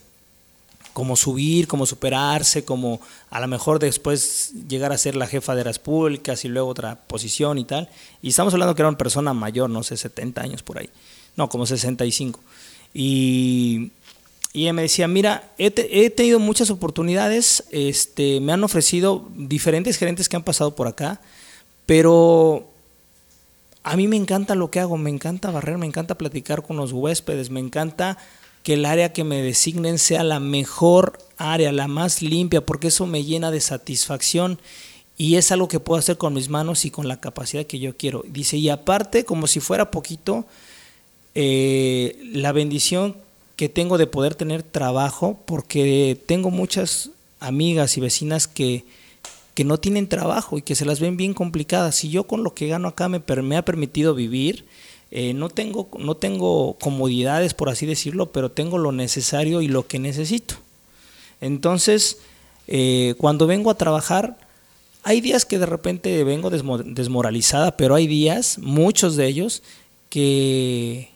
cómo 0.94 1.16
subir, 1.16 1.66
cómo 1.66 1.84
superarse, 1.84 2.64
como 2.64 3.00
a 3.28 3.40
lo 3.40 3.48
mejor 3.48 3.80
después 3.80 4.52
llegar 4.68 4.92
a 4.92 4.96
ser 4.96 5.16
la 5.16 5.26
jefa 5.26 5.54
de 5.54 5.64
las 5.64 5.78
públicas 5.78 6.44
y 6.44 6.48
luego 6.48 6.68
otra 6.68 7.00
posición 7.06 7.58
y 7.58 7.64
tal. 7.64 7.90
Y 8.22 8.30
estamos 8.30 8.54
hablando 8.54 8.74
que 8.74 8.80
era 8.80 8.88
una 8.88 8.96
persona 8.96 9.34
mayor, 9.34 9.68
no 9.68 9.82
sé, 9.82 9.96
70 9.96 10.40
años 10.40 10.62
por 10.62 10.78
ahí. 10.78 10.88
No, 11.36 11.48
como 11.48 11.66
65. 11.66 12.40
Y, 12.94 13.90
y 14.52 14.62
ella 14.62 14.72
me 14.72 14.82
decía, 14.82 15.08
mira, 15.08 15.50
he, 15.58 15.74
he, 15.90 16.10
tenido 16.10 16.38
muchas 16.38 16.70
oportunidades, 16.70 17.64
este, 17.72 18.40
me 18.40 18.52
han 18.52 18.62
ofrecido 18.62 19.28
diferentes 19.34 19.98
gerentes 19.98 20.28
que 20.28 20.36
han 20.36 20.44
pasado 20.44 20.76
por 20.76 20.86
acá, 20.86 21.20
pero 21.86 22.68
a 23.82 23.96
mí 23.96 24.06
me 24.06 24.16
encanta 24.16 24.54
lo 24.54 24.70
que 24.70 24.78
hago, 24.78 24.96
me 24.96 25.10
encanta 25.10 25.50
barrer, 25.50 25.76
me 25.76 25.86
encanta 25.86 26.16
platicar 26.16 26.62
con 26.62 26.76
los 26.76 26.92
huéspedes, 26.92 27.50
me 27.50 27.58
encanta 27.58 28.16
que 28.64 28.72
el 28.72 28.86
área 28.86 29.12
que 29.12 29.24
me 29.24 29.42
designen 29.42 29.98
sea 29.98 30.24
la 30.24 30.40
mejor 30.40 31.18
área, 31.36 31.70
la 31.70 31.86
más 31.86 32.22
limpia, 32.22 32.64
porque 32.64 32.88
eso 32.88 33.06
me 33.06 33.22
llena 33.22 33.50
de 33.50 33.60
satisfacción 33.60 34.58
y 35.18 35.36
es 35.36 35.52
algo 35.52 35.68
que 35.68 35.80
puedo 35.80 35.98
hacer 35.98 36.16
con 36.16 36.32
mis 36.32 36.48
manos 36.48 36.86
y 36.86 36.90
con 36.90 37.06
la 37.06 37.20
capacidad 37.20 37.66
que 37.66 37.78
yo 37.78 37.94
quiero. 37.96 38.24
Dice, 38.26 38.56
y 38.56 38.70
aparte, 38.70 39.26
como 39.26 39.46
si 39.46 39.60
fuera 39.60 39.90
poquito, 39.90 40.46
eh, 41.34 42.18
la 42.32 42.52
bendición 42.52 43.16
que 43.56 43.68
tengo 43.68 43.98
de 43.98 44.06
poder 44.06 44.34
tener 44.34 44.62
trabajo, 44.62 45.38
porque 45.44 46.18
tengo 46.24 46.50
muchas 46.50 47.10
amigas 47.40 47.98
y 47.98 48.00
vecinas 48.00 48.48
que, 48.48 48.86
que 49.52 49.64
no 49.64 49.76
tienen 49.76 50.08
trabajo 50.08 50.56
y 50.56 50.62
que 50.62 50.74
se 50.74 50.86
las 50.86 51.00
ven 51.00 51.18
bien 51.18 51.34
complicadas. 51.34 52.02
Y 52.02 52.08
yo 52.08 52.24
con 52.24 52.42
lo 52.42 52.54
que 52.54 52.68
gano 52.68 52.88
acá 52.88 53.10
me 53.10 53.56
ha 53.58 53.64
permitido 53.64 54.14
vivir. 54.14 54.64
Eh, 55.16 55.32
no, 55.32 55.48
tengo, 55.48 55.88
no 55.96 56.16
tengo 56.16 56.76
comodidades, 56.80 57.54
por 57.54 57.68
así 57.68 57.86
decirlo, 57.86 58.32
pero 58.32 58.50
tengo 58.50 58.78
lo 58.78 58.90
necesario 58.90 59.60
y 59.60 59.68
lo 59.68 59.86
que 59.86 60.00
necesito. 60.00 60.56
Entonces, 61.40 62.18
eh, 62.66 63.14
cuando 63.16 63.46
vengo 63.46 63.70
a 63.70 63.78
trabajar, 63.78 64.36
hay 65.04 65.20
días 65.20 65.44
que 65.44 65.60
de 65.60 65.66
repente 65.66 66.24
vengo 66.24 66.50
desmoralizada, 66.50 67.76
pero 67.76 67.94
hay 67.94 68.08
días, 68.08 68.58
muchos 68.58 69.14
de 69.14 69.28
ellos, 69.28 69.62
que, 70.10 71.10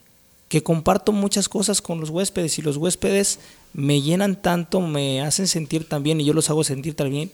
que 0.46 0.62
comparto 0.62 1.10
muchas 1.10 1.48
cosas 1.48 1.82
con 1.82 1.98
los 1.98 2.10
huéspedes 2.10 2.56
y 2.56 2.62
los 2.62 2.76
huéspedes 2.76 3.40
me 3.72 4.00
llenan 4.00 4.40
tanto, 4.40 4.80
me 4.80 5.22
hacen 5.22 5.48
sentir 5.48 5.88
tan 5.88 6.04
bien 6.04 6.20
y 6.20 6.24
yo 6.24 6.34
los 6.34 6.50
hago 6.50 6.62
sentir 6.62 6.94
tan 6.94 7.10
bien, 7.10 7.32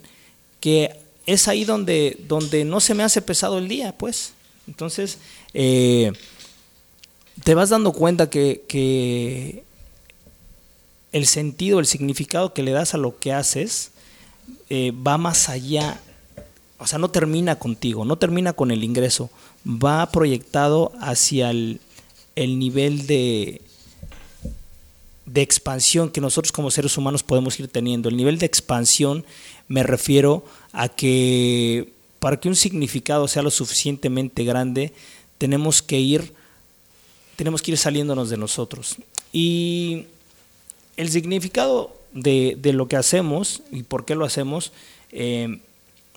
que 0.60 0.96
es 1.26 1.46
ahí 1.46 1.66
donde, 1.66 2.16
donde 2.26 2.64
no 2.64 2.80
se 2.80 2.94
me 2.94 3.02
hace 3.02 3.20
pesado 3.20 3.58
el 3.58 3.68
día, 3.68 3.94
pues. 3.98 4.32
Entonces, 4.66 5.18
eh, 5.52 6.10
te 7.42 7.54
vas 7.54 7.70
dando 7.70 7.92
cuenta 7.92 8.30
que, 8.30 8.64
que, 8.68 9.64
el 11.12 11.26
sentido, 11.26 11.80
el 11.80 11.86
significado 11.86 12.52
que 12.52 12.62
le 12.62 12.72
das 12.72 12.94
a 12.94 12.98
lo 12.98 13.18
que 13.18 13.32
haces 13.32 13.92
eh, 14.68 14.92
va 14.92 15.16
más 15.16 15.48
allá, 15.48 16.00
o 16.78 16.86
sea, 16.86 16.98
no 16.98 17.10
termina 17.10 17.58
contigo, 17.58 18.04
no 18.04 18.16
termina 18.16 18.52
con 18.52 18.70
el 18.70 18.82
ingreso, 18.82 19.30
va 19.64 20.10
proyectado 20.10 20.92
hacia 21.00 21.50
el, 21.50 21.80
el 22.36 22.58
nivel 22.58 23.06
de, 23.06 23.62
de 25.26 25.42
expansión 25.42 26.10
que 26.10 26.20
nosotros 26.20 26.52
como 26.52 26.70
seres 26.70 26.96
humanos 26.98 27.22
podemos 27.22 27.58
ir 27.60 27.68
teniendo. 27.68 28.08
El 28.08 28.16
nivel 28.16 28.38
de 28.38 28.46
expansión 28.46 29.24
me 29.68 29.82
refiero 29.82 30.44
a 30.72 30.88
que 30.88 31.92
para 32.18 32.40
que 32.40 32.48
un 32.48 32.56
significado 32.56 33.28
sea 33.28 33.42
lo 33.42 33.50
suficientemente 33.50 34.44
grande, 34.44 34.92
tenemos 35.38 35.82
que 35.82 36.00
ir, 36.00 36.32
tenemos 37.36 37.62
que 37.62 37.72
ir 37.72 37.78
saliéndonos 37.78 38.30
de 38.30 38.36
nosotros. 38.36 38.96
Y 39.32 40.06
el 40.96 41.10
significado 41.10 41.96
de, 42.12 42.58
lo 42.72 42.88
que 42.88 42.96
hacemos 42.96 43.62
y 43.70 43.82
por 43.82 44.04
qué 44.04 44.14
lo 44.14 44.24
hacemos 44.24 44.72
eh, 45.10 45.60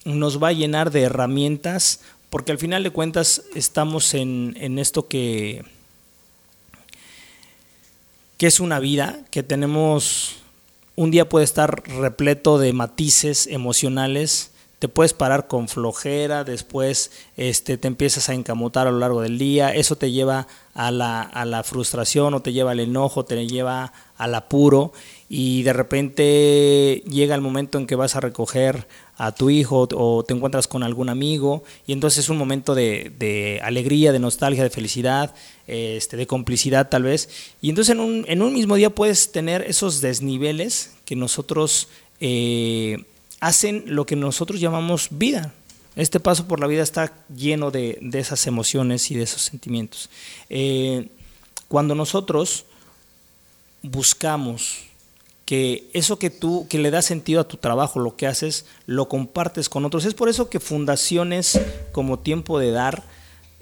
nos 0.05 0.41
va 0.41 0.49
a 0.49 0.53
llenar 0.53 0.91
de 0.91 1.01
herramientas, 1.01 2.01
porque 2.29 2.51
al 2.51 2.59
final 2.59 2.83
de 2.83 2.91
cuentas 2.91 3.43
estamos 3.55 4.13
en, 4.13 4.55
en 4.59 4.79
esto 4.79 5.07
que 5.07 5.63
que 8.37 8.47
es 8.47 8.59
una 8.59 8.79
vida, 8.79 9.19
que 9.31 9.43
tenemos, 9.43 10.35
un 10.95 11.09
día 11.11 11.27
puede 11.27 11.43
estar 11.43 11.83
repleto 11.87 12.59
de 12.59 12.71
matices 12.71 13.47
emocionales, 13.47 14.51
te 14.79 14.87
puedes 14.87 15.13
parar 15.13 15.47
con 15.47 15.67
flojera, 15.67 16.43
después 16.43 17.11
este, 17.35 17.77
te 17.77 17.87
empiezas 17.87 18.29
a 18.29 18.35
encamotar 18.35 18.85
a 18.85 18.91
lo 18.91 18.99
largo 18.99 19.21
del 19.21 19.39
día, 19.39 19.73
eso 19.73 19.95
te 19.95 20.11
lleva 20.11 20.47
a 20.75 20.91
la, 20.91 21.21
a 21.21 21.45
la 21.45 21.63
frustración 21.63 22.35
o 22.35 22.41
te 22.41 22.53
lleva 22.53 22.71
al 22.71 22.79
enojo, 22.79 23.25
te 23.25 23.47
lleva 23.47 23.91
al 24.17 24.35
apuro 24.35 24.93
y 25.29 25.63
de 25.63 25.73
repente 25.73 27.03
llega 27.09 27.33
el 27.33 27.41
momento 27.41 27.79
en 27.79 27.87
que 27.87 27.95
vas 27.95 28.15
a 28.15 28.19
recoger 28.19 28.87
a 29.17 29.31
tu 29.31 29.49
hijo 29.49 29.87
o 29.95 30.23
te 30.23 30.35
encuentras 30.35 30.67
con 30.67 30.83
algún 30.83 31.09
amigo 31.09 31.63
y 31.87 31.93
entonces 31.93 32.25
es 32.25 32.29
un 32.29 32.37
momento 32.37 32.75
de, 32.75 33.59
alegría, 33.63 34.11
de 34.11 34.19
nostalgia, 34.19 34.61
de 34.61 34.69
felicidad, 34.69 35.33
este, 35.65 36.17
de 36.17 36.27
complicidad 36.27 36.89
tal 36.89 37.03
vez. 37.03 37.29
Y 37.61 37.69
entonces 37.69 37.95
en 37.95 37.99
un, 37.99 38.25
en 38.27 38.43
un 38.43 38.53
mismo 38.53 38.75
día 38.75 38.91
puedes 38.91 39.31
tener 39.31 39.63
esos 39.63 40.01
desniveles 40.01 40.93
que 41.03 41.15
nosotros 41.15 41.87
eh, 42.19 43.05
hacen 43.39 43.83
lo 43.87 44.05
que 44.05 44.15
nosotros 44.15 44.59
llamamos 44.59 45.09
vida. 45.11 45.53
Este 45.95 46.19
paso 46.19 46.47
por 46.47 46.59
la 46.59 46.67
vida 46.67 46.83
está 46.83 47.13
lleno 47.35 47.71
de, 47.71 47.99
esas 48.13 48.45
emociones 48.47 49.09
y 49.09 49.15
de 49.15 49.23
esos 49.23 49.41
sentimientos. 49.41 50.09
Eh, 50.49 51.09
cuando 51.67 51.95
nosotros 51.95 52.65
buscamos 53.81 54.83
que 55.45 55.89
eso 55.93 56.19
que 56.19 56.29
tú, 56.29 56.67
que 56.69 56.77
le 56.77 56.91
da 56.91 57.01
sentido 57.01 57.39
a 57.39 57.47
tu 57.47 57.57
trabajo, 57.57 57.99
lo 57.99 58.17
que 58.17 58.27
haces, 58.27 58.65
lo 58.85 59.07
compartes 59.07 59.69
con 59.69 59.85
otros. 59.85 60.05
Es 60.05 60.13
por 60.13 60.29
eso 60.29 60.49
que 60.49 60.59
fundaciones 60.59 61.59
como 61.93 62.19
Tiempo 62.19 62.59
de 62.59 62.71
Dar 62.71 63.03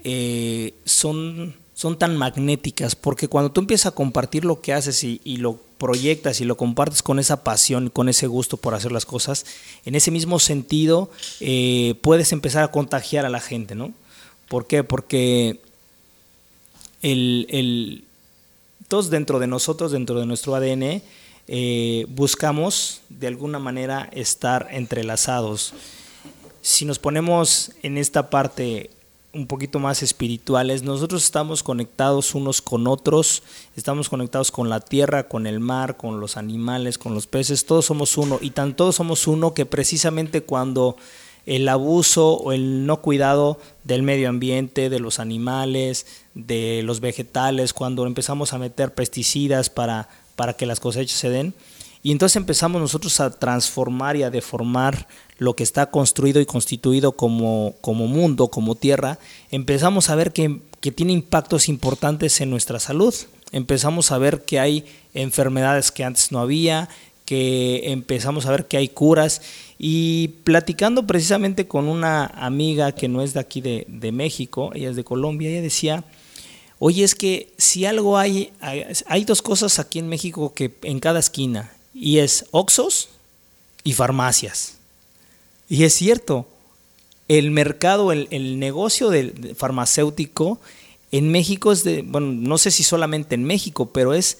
eh, 0.02 0.74
son, 0.84 1.54
son 1.76 1.98
tan 1.98 2.16
magnéticas, 2.16 2.96
porque 2.96 3.28
cuando 3.28 3.52
tú 3.52 3.60
empiezas 3.60 3.92
a 3.92 3.94
compartir 3.94 4.46
lo 4.46 4.62
que 4.62 4.72
haces 4.72 5.04
y, 5.04 5.36
lo 5.36 5.60
proyectas 5.76 6.40
y 6.40 6.46
lo 6.46 6.56
compartes 6.56 7.02
con 7.02 7.18
esa 7.18 7.44
pasión, 7.44 7.90
con 7.90 8.08
ese 8.08 8.26
gusto 8.26 8.56
por 8.56 8.72
hacer 8.72 8.92
las 8.92 9.04
cosas, 9.04 9.44
en 9.84 9.94
ese 9.94 10.10
mismo 10.10 10.38
sentido 10.38 11.10
eh, 11.40 11.94
puedes 12.00 12.32
empezar 12.32 12.64
a 12.64 12.72
contagiar 12.72 13.26
a 13.26 13.28
la 13.28 13.40
gente, 13.40 13.74
¿no? 13.74 13.92
¿Por 14.48 14.66
qué? 14.66 14.84
Porque 14.84 15.60
el, 17.02 18.04
todos 18.88 19.10
dentro 19.10 19.38
de 19.38 19.46
nosotros, 19.46 19.92
dentro 19.92 20.18
de 20.18 20.24
nuestro 20.24 20.54
ADN, 20.54 21.02
eh, 21.46 22.06
buscamos 22.08 23.02
de 23.10 23.26
alguna 23.26 23.58
manera 23.58 24.08
estar 24.12 24.68
entrelazados. 24.70 25.74
Si 26.62 26.86
nos 26.86 26.98
ponemos 26.98 27.72
en 27.82 27.98
esta 27.98 28.30
parte 28.30 28.88
un 29.36 29.46
poquito 29.46 29.78
más 29.78 30.02
espirituales, 30.02 30.82
nosotros 30.82 31.22
estamos 31.22 31.62
conectados 31.62 32.34
unos 32.34 32.62
con 32.62 32.86
otros, 32.86 33.42
estamos 33.76 34.08
conectados 34.08 34.50
con 34.50 34.68
la 34.68 34.80
tierra, 34.80 35.28
con 35.28 35.46
el 35.46 35.60
mar, 35.60 35.96
con 35.96 36.20
los 36.20 36.36
animales, 36.36 36.98
con 36.98 37.14
los 37.14 37.26
peces, 37.26 37.66
todos 37.66 37.84
somos 37.84 38.16
uno 38.16 38.38
y 38.40 38.50
tan 38.50 38.74
todos 38.74 38.96
somos 38.96 39.26
uno 39.26 39.54
que 39.54 39.66
precisamente 39.66 40.42
cuando 40.42 40.96
el 41.44 41.68
abuso 41.68 42.32
o 42.32 42.52
el 42.52 42.86
no 42.86 43.02
cuidado 43.02 43.60
del 43.84 44.02
medio 44.02 44.28
ambiente, 44.28 44.90
de 44.90 44.98
los 44.98 45.20
animales, 45.20 46.06
de 46.34 46.82
los 46.82 47.00
vegetales, 47.00 47.72
cuando 47.72 48.06
empezamos 48.06 48.52
a 48.52 48.58
meter 48.58 48.94
pesticidas 48.94 49.70
para 49.70 50.08
para 50.36 50.52
que 50.52 50.66
las 50.66 50.78
cosechas 50.78 51.18
se 51.18 51.30
den. 51.30 51.54
Y 52.06 52.12
entonces 52.12 52.36
empezamos 52.36 52.80
nosotros 52.80 53.18
a 53.18 53.30
transformar 53.30 54.14
y 54.14 54.22
a 54.22 54.30
deformar 54.30 55.08
lo 55.38 55.56
que 55.56 55.64
está 55.64 55.86
construido 55.90 56.40
y 56.40 56.46
constituido 56.46 57.10
como, 57.10 57.74
como 57.80 58.06
mundo, 58.06 58.46
como 58.46 58.76
tierra. 58.76 59.18
Empezamos 59.50 60.08
a 60.08 60.14
ver 60.14 60.32
que, 60.32 60.60
que 60.80 60.92
tiene 60.92 61.12
impactos 61.12 61.68
importantes 61.68 62.40
en 62.40 62.48
nuestra 62.48 62.78
salud. 62.78 63.12
Empezamos 63.50 64.12
a 64.12 64.18
ver 64.18 64.44
que 64.44 64.60
hay 64.60 64.84
enfermedades 65.14 65.90
que 65.90 66.04
antes 66.04 66.30
no 66.30 66.38
había, 66.38 66.88
que 67.24 67.90
empezamos 67.90 68.46
a 68.46 68.52
ver 68.52 68.66
que 68.66 68.76
hay 68.76 68.86
curas. 68.86 69.42
Y 69.76 70.28
platicando 70.44 71.08
precisamente 71.08 71.66
con 71.66 71.88
una 71.88 72.26
amiga 72.26 72.92
que 72.92 73.08
no 73.08 73.20
es 73.20 73.34
de 73.34 73.40
aquí 73.40 73.60
de, 73.60 73.84
de 73.88 74.12
México, 74.12 74.70
ella 74.74 74.90
es 74.90 74.94
de 74.94 75.02
Colombia, 75.02 75.50
ella 75.50 75.60
decía 75.60 76.04
Oye, 76.78 77.04
es 77.04 77.14
que 77.14 77.52
si 77.56 77.86
algo 77.86 78.18
hay, 78.18 78.52
hay, 78.60 79.24
dos 79.24 79.40
cosas 79.40 79.78
aquí 79.78 79.98
en 79.98 80.08
México 80.08 80.52
que 80.52 80.76
en 80.82 81.00
cada 81.00 81.20
esquina, 81.20 81.72
y 81.96 82.18
es 82.18 82.44
Oxos 82.50 83.08
y 83.82 83.94
farmacias. 83.94 84.74
Y 85.68 85.84
es 85.84 85.94
cierto, 85.94 86.46
el 87.28 87.50
mercado, 87.50 88.12
el, 88.12 88.58
negocio 88.58 89.10
del 89.10 89.54
farmacéutico 89.56 90.60
en 91.10 91.30
México 91.30 91.72
es 91.72 91.82
de, 91.84 92.02
bueno, 92.02 92.32
no 92.32 92.58
sé 92.58 92.70
si 92.70 92.82
solamente 92.82 93.34
en 93.34 93.44
México, 93.44 93.90
pero 93.92 94.12
es 94.12 94.38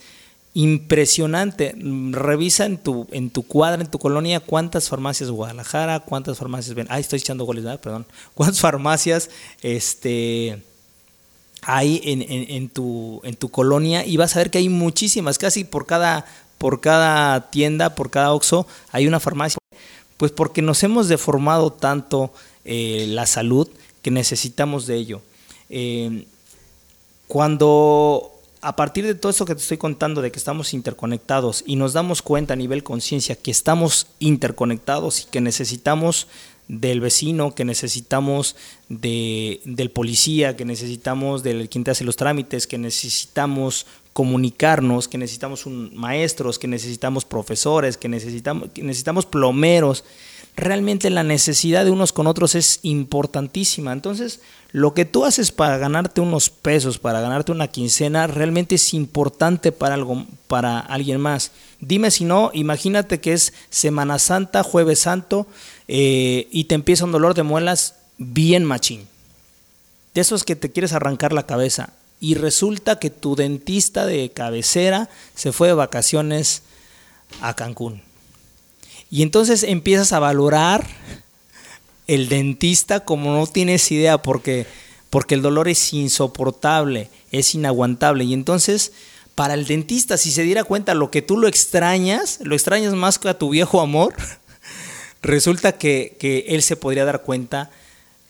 impresionante. 0.54 1.74
Revisa 2.10 2.66
en 2.66 2.78
tu, 2.78 3.06
en 3.10 3.30
tu 3.30 3.42
cuadra, 3.42 3.82
en 3.82 3.90
tu 3.90 3.98
colonia, 3.98 4.40
cuántas 4.40 4.88
farmacias 4.88 5.30
Guadalajara, 5.30 6.00
cuántas 6.00 6.38
farmacias 6.38 6.74
ven. 6.74 6.86
Ay, 6.90 7.00
estoy 7.00 7.18
echando 7.18 7.44
goles, 7.44 7.64
perdón. 7.78 8.06
Cuántas 8.34 8.60
farmacias, 8.60 9.30
este 9.62 10.62
hay 11.68 12.00
en, 12.04 12.68
tu, 12.68 13.20
en 13.24 13.34
tu 13.34 13.48
colonia 13.48 14.06
y 14.06 14.16
vas 14.16 14.36
a 14.36 14.38
ver 14.38 14.52
que 14.52 14.58
hay 14.58 14.68
muchísimas, 14.68 15.36
casi 15.36 15.64
por 15.64 15.84
cada, 15.84 16.24
por 16.58 16.80
cada 16.80 17.50
tienda, 17.50 17.94
por 17.94 18.10
cada 18.10 18.32
OXO, 18.32 18.66
hay 18.92 19.06
una 19.06 19.20
farmacia. 19.20 19.58
Pues 20.16 20.32
porque 20.32 20.62
nos 20.62 20.82
hemos 20.82 21.08
deformado 21.08 21.72
tanto 21.72 22.32
eh, 22.64 23.06
la 23.08 23.26
salud 23.26 23.68
que 24.02 24.10
necesitamos 24.10 24.86
de 24.86 24.96
ello. 24.96 25.22
Eh, 25.68 26.26
cuando 27.28 28.32
a 28.62 28.74
partir 28.74 29.04
de 29.06 29.14
todo 29.14 29.30
esto 29.30 29.44
que 29.44 29.54
te 29.54 29.60
estoy 29.60 29.76
contando, 29.76 30.22
de 30.22 30.32
que 30.32 30.38
estamos 30.38 30.74
interconectados 30.74 31.62
y 31.66 31.76
nos 31.76 31.92
damos 31.92 32.22
cuenta 32.22 32.54
a 32.54 32.56
nivel 32.56 32.82
conciencia 32.82 33.36
que 33.36 33.50
estamos 33.50 34.08
interconectados 34.18 35.22
y 35.22 35.24
que 35.26 35.40
necesitamos 35.40 36.26
del 36.68 37.00
vecino, 37.00 37.54
que 37.54 37.64
necesitamos 37.64 38.56
de, 38.88 39.60
del 39.64 39.90
policía, 39.90 40.56
que 40.56 40.64
necesitamos 40.64 41.42
del 41.42 41.68
quien 41.68 41.84
te 41.84 41.92
hace 41.92 42.04
los 42.04 42.16
trámites, 42.16 42.66
que 42.66 42.78
necesitamos 42.78 43.86
comunicarnos, 44.16 45.08
que 45.08 45.18
necesitamos 45.18 45.66
un, 45.66 45.94
maestros, 45.94 46.58
que 46.58 46.66
necesitamos 46.66 47.26
profesores, 47.26 47.98
que 47.98 48.08
necesitamos, 48.08 48.70
que 48.72 48.82
necesitamos 48.82 49.26
plomeros. 49.26 50.04
Realmente 50.56 51.10
la 51.10 51.22
necesidad 51.22 51.84
de 51.84 51.90
unos 51.90 52.14
con 52.14 52.26
otros 52.26 52.54
es 52.54 52.80
importantísima. 52.80 53.92
Entonces, 53.92 54.40
lo 54.72 54.94
que 54.94 55.04
tú 55.04 55.26
haces 55.26 55.52
para 55.52 55.76
ganarte 55.76 56.22
unos 56.22 56.48
pesos, 56.48 56.98
para 56.98 57.20
ganarte 57.20 57.52
una 57.52 57.68
quincena, 57.68 58.26
realmente 58.26 58.76
es 58.76 58.94
importante 58.94 59.70
para, 59.70 59.96
algo, 59.96 60.24
para 60.46 60.78
alguien 60.78 61.20
más. 61.20 61.50
Dime 61.80 62.10
si 62.10 62.24
no, 62.24 62.50
imagínate 62.54 63.20
que 63.20 63.34
es 63.34 63.52
Semana 63.68 64.18
Santa, 64.18 64.62
Jueves 64.62 65.00
Santo, 65.00 65.46
eh, 65.88 66.48
y 66.50 66.64
te 66.64 66.74
empieza 66.74 67.04
un 67.04 67.12
dolor 67.12 67.34
de 67.34 67.42
muelas 67.42 67.96
bien 68.16 68.64
machín. 68.64 69.06
De 70.14 70.22
esos 70.22 70.42
que 70.42 70.56
te 70.56 70.72
quieres 70.72 70.94
arrancar 70.94 71.34
la 71.34 71.44
cabeza. 71.44 71.92
Y 72.20 72.34
resulta 72.34 72.98
que 72.98 73.10
tu 73.10 73.36
dentista 73.36 74.06
de 74.06 74.30
cabecera 74.30 75.08
se 75.34 75.52
fue 75.52 75.68
de 75.68 75.74
vacaciones 75.74 76.62
a 77.40 77.54
Cancún. 77.54 78.02
Y 79.10 79.22
entonces 79.22 79.62
empiezas 79.62 80.12
a 80.12 80.18
valorar 80.18 80.86
el 82.06 82.28
dentista 82.28 83.00
como 83.00 83.32
no 83.32 83.46
tienes 83.46 83.90
idea 83.90 84.18
porque, 84.22 84.66
porque 85.10 85.34
el 85.34 85.42
dolor 85.42 85.68
es 85.68 85.92
insoportable, 85.92 87.10
es 87.30 87.54
inaguantable. 87.54 88.24
Y 88.24 88.32
entonces, 88.32 88.92
para 89.34 89.54
el 89.54 89.66
dentista, 89.66 90.16
si 90.16 90.30
se 90.30 90.42
diera 90.42 90.64
cuenta 90.64 90.94
lo 90.94 91.10
que 91.10 91.22
tú 91.22 91.36
lo 91.36 91.48
extrañas, 91.48 92.38
lo 92.42 92.54
extrañas 92.54 92.94
más 92.94 93.18
que 93.18 93.28
a 93.28 93.38
tu 93.38 93.50
viejo 93.50 93.80
amor, 93.80 94.14
resulta 95.22 95.72
que, 95.78 96.16
que 96.18 96.46
él 96.48 96.62
se 96.62 96.76
podría 96.76 97.04
dar 97.04 97.22
cuenta 97.22 97.70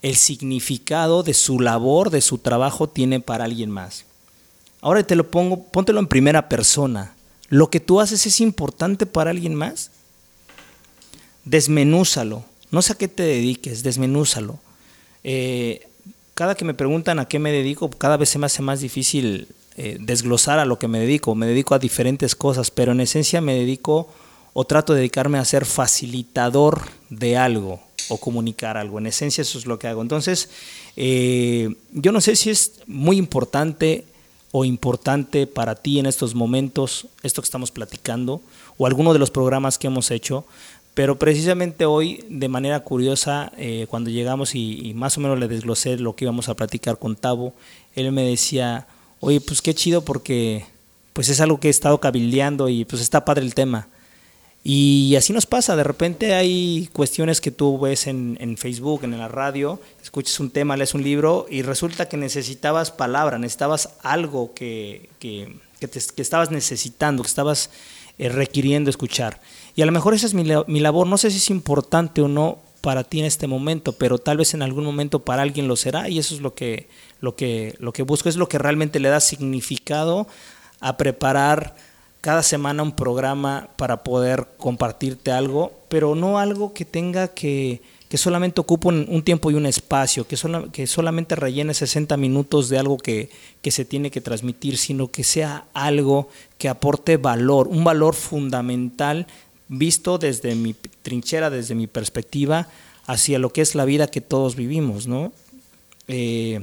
el 0.09 0.17
significado 0.17 1.23
de 1.23 1.35
su 1.35 1.61
labor, 1.61 2.11
de 2.11 2.21
su 2.21 2.39
trabajo 2.39 2.89
tiene 2.89 3.21
para 3.21 3.45
alguien 3.45 3.71
más. 3.71 4.05
Ahora 4.81 5.03
te 5.03 5.17
lo 5.17 5.31
pongo, 5.31 5.65
póntelo 5.65 6.01
en 6.01 6.07
primera 6.07 6.49
persona. 6.49 7.15
¿Lo 7.49 7.71
que 7.71 7.81
tú 7.81 8.01
haces 8.01 8.27
es 8.27 8.41
importante 8.41 9.07
para 9.07 9.31
alguien 9.31 9.55
más? 9.55 9.91
Desmenúzalo 11.45 12.45
no 12.71 12.83
sé 12.83 12.93
a 12.93 12.97
qué 12.97 13.09
te 13.09 13.23
dediques, 13.23 13.83
desmenúzalo. 13.83 14.59
Eh, 15.25 15.89
cada 16.35 16.55
que 16.55 16.65
me 16.65 16.75
preguntan 16.75 17.19
a 17.19 17.27
qué 17.27 17.39
me 17.39 17.53
dedico, 17.53 17.89
cada 17.91 18.17
vez 18.17 18.29
se 18.29 18.39
me 18.39 18.47
hace 18.47 18.63
más 18.63 18.81
difícil 18.81 19.49
eh, 19.77 19.97
desglosar 20.01 20.59
a 20.59 20.65
lo 20.65 20.79
que 20.79 20.89
me 20.89 20.99
dedico. 20.99 21.35
Me 21.35 21.47
dedico 21.47 21.75
a 21.75 21.79
diferentes 21.79 22.35
cosas, 22.35 22.71
pero 22.71 22.93
en 22.93 23.01
esencia 23.01 23.41
me 23.41 23.55
dedico 23.55 24.09
o 24.53 24.65
trato 24.65 24.93
de 24.93 25.01
dedicarme 25.01 25.39
a 25.39 25.45
ser 25.45 25.65
facilitador 25.65 26.83
de 27.09 27.37
algo 27.37 27.81
o 28.09 28.19
comunicar 28.19 28.77
algo. 28.77 28.99
En 28.99 29.07
esencia 29.07 29.43
eso 29.43 29.59
es 29.59 29.67
lo 29.67 29.79
que 29.79 29.89
hago. 29.89 30.03
Entonces, 30.03 30.51
eh, 30.97 31.75
yo 31.93 32.13
no 32.13 32.21
sé 32.21 32.37
si 32.37 32.51
es 32.51 32.81
muy 32.87 33.17
importante 33.17 34.05
o 34.53 34.65
importante 34.65 35.47
para 35.47 35.75
ti 35.75 35.99
en 35.99 36.07
estos 36.07 36.35
momentos 36.35 37.09
esto 37.23 37.43
que 37.43 37.47
estamos 37.47 37.71
platicando 37.71 38.41
o 38.79 38.87
alguno 38.87 39.13
de 39.13 39.19
los 39.19 39.31
programas 39.31 39.79
que 39.79 39.87
hemos 39.87 40.11
hecho, 40.11 40.47
pero 40.95 41.19
precisamente 41.19 41.85
hoy, 41.85 42.25
de 42.31 42.49
manera 42.49 42.81
curiosa, 42.81 43.53
eh, 43.59 43.87
cuando 43.91 44.09
llegamos 44.09 44.55
y, 44.55 44.95
más 44.95 45.19
o 45.19 45.21
menos 45.21 45.39
le 45.39 45.47
desglosé 45.47 45.99
lo 45.99 46.17
que 46.17 46.25
íbamos 46.25 46.49
a 46.49 46.55
platicar 46.55 46.99
con 46.99 47.17
Tavo, 47.17 47.53
él 47.95 48.13
me 48.13 48.23
decía, 48.23 48.87
oye, 49.21 49.43
pues 49.43 49.61
qué 49.61 49.75
chido 49.75 50.03
porque 50.07 50.65
pues 51.13 51.29
es 51.29 51.41
algo 51.43 51.61
que 51.61 51.69
he 51.69 51.71
estado 51.71 52.01
cabildeando 52.01 52.71
y 52.71 52.87
pues 52.87 53.03
está 53.03 53.27
padre 53.27 53.45
el 53.45 53.55
tema. 53.55 53.89
Y 54.65 55.15
así 55.17 55.33
nos 55.33 55.47
pasa, 55.47 55.77
de 55.77 55.85
repente 55.85 56.35
hay 56.35 56.89
cuestiones 56.93 57.41
que 57.41 57.53
tú 57.53 57.79
ves 57.79 58.09
en, 58.09 58.37
en, 58.41 58.57
Facebook, 58.57 59.05
en 59.05 59.17
la 59.17 59.29
radio, 59.29 59.81
escuchas 60.03 60.41
un 60.41 60.51
tema, 60.51 60.77
lees 60.77 60.93
un 60.93 61.05
libro 61.05 61.47
y 61.49 61.63
resulta 61.63 62.09
que 62.09 62.17
necesitabas 62.17 62.91
palabra, 62.91 63.39
necesitabas 63.39 63.91
algo 64.03 64.55
que, 64.55 65.09
que, 65.21 65.57
que, 65.79 65.87
te, 65.87 66.01
que 66.01 66.21
estabas 66.21 66.51
necesitando, 66.51 67.23
que 67.23 67.29
estabas 67.29 67.71
eh, 68.19 68.29
requiriendo 68.29 68.91
escuchar. 68.91 69.41
Y 69.77 69.83
a 69.83 69.87
lo 69.87 69.93
mejor 69.93 70.15
esa 70.15 70.27
es 70.27 70.35
mi, 70.35 70.43
mi 70.67 70.81
labor, 70.81 71.07
no 71.07 71.17
sé 71.17 71.31
si 71.31 71.37
es 71.37 71.51
importante 71.51 72.23
o 72.23 72.29
no 72.29 72.59
para 72.81 73.05
ti 73.05 73.21
en 73.21 73.27
este 73.27 73.47
momento, 73.47 73.93
pero 73.93 74.19
tal 74.19 74.37
vez 74.37 74.55
en 74.55 74.63
algún 74.63 74.85
momento 74.85 75.25
para 75.25 75.43
alguien 75.43 75.69
lo 75.69 75.77
será 75.77 76.09
y 76.09 76.19
eso 76.19 76.35
es 76.35 76.41
lo 76.41 76.55
que, 76.55 76.89
lo 77.21 77.37
que, 77.37 77.75
lo 77.79 77.93
que 77.93 78.03
busco, 78.03 78.29
es 78.29 78.37
lo 78.37 78.49
que 78.49 78.59
realmente 78.59 79.01
le 79.01 79.09
da 79.09 79.21
significado 79.21 80.27
a 80.81 80.97
preparar 80.97 81.75
cada 82.27 82.43
semana 82.43 82.83
un 82.83 82.91
programa 82.91 83.69
para 83.77 84.03
poder 84.03 84.49
compartirte 84.59 85.31
algo, 85.31 85.73
pero 85.89 86.17
no 86.17 86.41
algo 86.41 86.75
que 86.75 86.85
tenga 86.85 87.29
que, 87.29 87.83
que 88.09 88.19
solamente 88.19 88.61
ocupe 88.61 88.89
un, 88.89 89.23
tiempo 89.23 89.49
y 89.49 89.55
un 89.55 89.65
espacio, 89.65 90.27
que, 90.27 90.37
que 90.73 90.89
solamente 90.89 91.37
rellene 91.37 91.73
60 91.73 92.17
minutos 92.17 92.69
de 92.69 92.81
algo 92.81 92.99
que, 92.99 93.31
que 93.63 93.71
se 93.71 93.85
tiene 93.85 94.11
que 94.11 94.21
transmitir, 94.21 94.77
sino 94.77 95.09
que 95.09 95.23
sea 95.23 95.67
algo 95.73 96.29
que 96.59 96.69
aporte 96.69 97.17
valor, 97.17 97.69
un 97.69 97.85
valor 97.85 98.17
fundamental 98.17 99.29
visto 99.69 100.19
desde 100.19 100.57
mi 100.57 100.75
trinchera, 101.03 101.49
desde 101.49 101.77
mi 101.77 101.87
perspectiva, 101.87 102.67
hacia 103.07 103.39
lo 103.39 103.53
que 103.53 103.61
es 103.61 103.77
la 103.77 103.85
vida 103.85 104.09
que 104.09 104.21
todos 104.21 104.57
vivimos, 104.57 105.07
¿no? 105.07 105.33
Eh, 106.09 106.61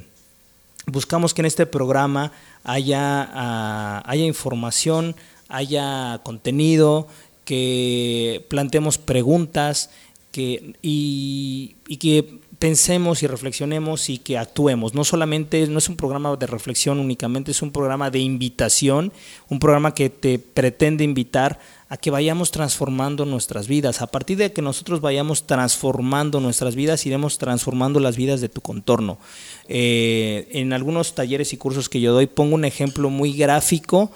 buscamos 0.88 1.34
que 1.34 1.42
en 1.42 1.46
este 1.46 1.66
programa 1.66 2.34
haya, 2.66 3.30
ah, 3.34 4.04
haya 4.06 4.26
información, 4.26 5.16
haya 5.54 6.20
contenido, 6.24 7.08
que 7.46 8.46
planteemos 8.50 8.98
preguntas 8.98 9.90
que, 10.32 10.74
y, 10.82 11.76
que 12.00 12.40
pensemos 12.58 13.22
y 13.22 13.28
reflexionemos 13.28 14.10
y 14.10 14.18
que 14.18 14.38
actuemos. 14.38 14.96
No 14.96 15.04
solamente, 15.04 15.68
no 15.68 15.78
es 15.78 15.90
un 15.90 15.96
programa 15.96 16.36
de 16.36 16.48
reflexión 16.48 17.00
únicamente, 17.00 17.52
es 17.52 17.62
un 17.62 17.72
programa 17.72 18.10
de 18.10 18.20
invitación, 18.20 19.14
un 19.50 19.60
programa 19.60 19.94
que 19.94 20.10
te 20.10 20.40
pretende 20.40 21.04
invitar 21.04 21.60
a 21.88 21.98
que 21.98 22.10
vayamos 22.10 22.50
transformando 22.50 23.26
nuestras 23.26 23.68
vidas. 23.68 24.02
A 24.02 24.08
partir 24.08 24.38
de 24.38 24.52
que 24.52 24.64
nosotros 24.64 25.02
vayamos 25.02 25.46
transformando 25.46 26.40
nuestras 26.40 26.76
vidas, 26.76 27.06
iremos 27.06 27.38
transformando 27.38 28.00
las 28.00 28.18
vidas 28.18 28.42
de 28.42 28.50
tu 28.50 28.62
contorno. 28.62 29.20
Eh, 29.68 30.48
en 30.54 30.74
algunos 30.74 31.14
talleres 31.14 31.54
y 31.54 31.58
cursos 31.58 31.90
que 31.90 32.02
yo 32.02 32.12
doy 32.12 32.26
pongo 32.26 32.56
un 32.56 32.66
ejemplo 32.66 33.12
muy 33.12 33.34
gráfico, 33.34 34.12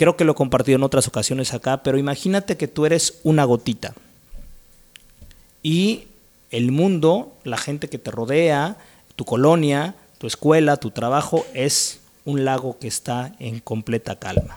creo 0.00 0.16
que 0.16 0.24
lo 0.24 0.32
he 0.32 0.34
compartido 0.34 0.76
en 0.76 0.82
otras 0.82 1.06
ocasiones 1.08 1.52
acá, 1.52 1.82
pero 1.82 1.98
imagínate 1.98 2.56
que 2.56 2.68
tú 2.68 2.86
eres 2.86 3.20
una 3.22 3.44
gotita 3.44 3.92
y 5.62 6.04
el 6.50 6.72
mundo, 6.72 7.34
la 7.44 7.58
gente 7.58 7.90
que 7.90 7.98
te 7.98 8.10
rodea, 8.10 8.78
tu 9.14 9.26
colonia, 9.26 9.94
tu 10.16 10.26
escuela, 10.26 10.78
tu 10.78 10.90
trabajo, 10.90 11.44
es 11.52 12.00
un 12.24 12.46
lago 12.46 12.78
que 12.78 12.88
está 12.88 13.34
en 13.40 13.60
completa 13.60 14.16
calma. 14.16 14.56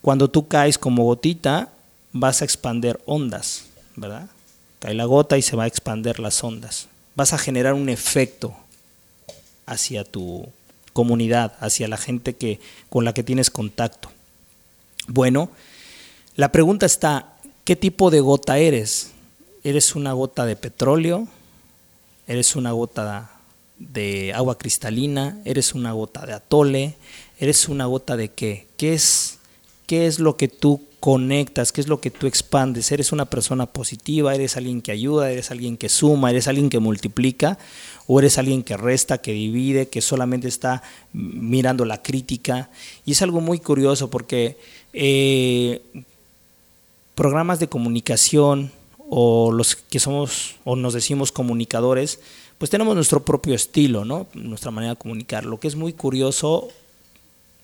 Cuando 0.00 0.30
tú 0.30 0.46
caes 0.46 0.78
como 0.78 1.02
gotita, 1.02 1.70
vas 2.12 2.40
a 2.40 2.44
expander 2.44 3.00
ondas, 3.04 3.64
¿verdad? 3.96 4.28
Cae 4.78 4.94
la 4.94 5.06
gota 5.06 5.38
y 5.38 5.42
se 5.42 5.56
va 5.56 5.64
a 5.64 5.66
expander 5.66 6.20
las 6.20 6.44
ondas. 6.44 6.86
Vas 7.16 7.32
a 7.32 7.38
generar 7.38 7.74
un 7.74 7.88
efecto 7.88 8.54
hacia 9.66 10.04
tu 10.04 10.46
comunidad, 10.92 11.54
hacia 11.60 11.88
la 11.88 11.96
gente 11.96 12.34
que, 12.34 12.60
con 12.88 13.04
la 13.04 13.14
que 13.14 13.22
tienes 13.22 13.50
contacto. 13.50 14.10
Bueno, 15.06 15.50
la 16.36 16.52
pregunta 16.52 16.86
está, 16.86 17.34
¿qué 17.64 17.76
tipo 17.76 18.10
de 18.10 18.20
gota 18.20 18.58
eres? 18.58 19.12
eres 19.64 19.94
una 19.94 20.12
gota 20.12 20.44
de 20.44 20.56
petróleo, 20.56 21.28
eres 22.26 22.56
una 22.56 22.72
gota 22.72 23.30
de 23.78 24.32
agua 24.34 24.58
cristalina, 24.58 25.38
eres 25.44 25.74
una 25.74 25.92
gota 25.92 26.26
de 26.26 26.32
atole, 26.32 26.94
eres 27.38 27.68
una 27.68 27.86
gota 27.86 28.16
de 28.16 28.30
qué? 28.30 28.66
¿Qué 28.76 28.94
es, 28.94 29.31
qué 29.92 30.06
es 30.06 30.20
lo 30.20 30.38
que 30.38 30.48
tú 30.48 30.80
conectas? 31.00 31.70
¿Qué 31.70 31.82
es 31.82 31.86
lo 31.86 32.00
que 32.00 32.10
tú 32.10 32.26
expandes? 32.26 32.90
¿Eres 32.92 33.12
una 33.12 33.26
persona 33.26 33.66
positiva? 33.66 34.34
¿Eres 34.34 34.56
alguien 34.56 34.80
que 34.80 34.90
ayuda? 34.90 35.30
¿Eres 35.30 35.50
alguien 35.50 35.76
que 35.76 35.90
suma? 35.90 36.30
¿Eres 36.30 36.48
alguien 36.48 36.70
que 36.70 36.78
multiplica? 36.78 37.58
¿O 38.06 38.18
eres 38.18 38.38
alguien 38.38 38.62
que 38.62 38.78
resta, 38.78 39.18
que 39.18 39.32
divide, 39.32 39.90
que 39.90 40.00
solamente 40.00 40.48
está 40.48 40.82
mirando 41.12 41.84
la 41.84 42.00
crítica? 42.00 42.70
Y 43.04 43.12
es 43.12 43.20
algo 43.20 43.42
muy 43.42 43.58
curioso 43.58 44.08
porque 44.08 44.56
eh, 44.94 45.82
programas 47.14 47.60
de 47.60 47.68
comunicación, 47.68 48.72
o 49.10 49.52
los 49.52 49.76
que 49.76 50.00
somos 50.00 50.54
o 50.64 50.74
nos 50.74 50.94
decimos 50.94 51.32
comunicadores, 51.32 52.18
pues 52.56 52.70
tenemos 52.70 52.94
nuestro 52.94 53.26
propio 53.26 53.54
estilo, 53.54 54.06
¿no? 54.06 54.26
Nuestra 54.32 54.70
manera 54.70 54.94
de 54.94 54.98
comunicar. 54.98 55.44
Lo 55.44 55.60
que 55.60 55.68
es 55.68 55.76
muy 55.76 55.92
curioso 55.92 56.70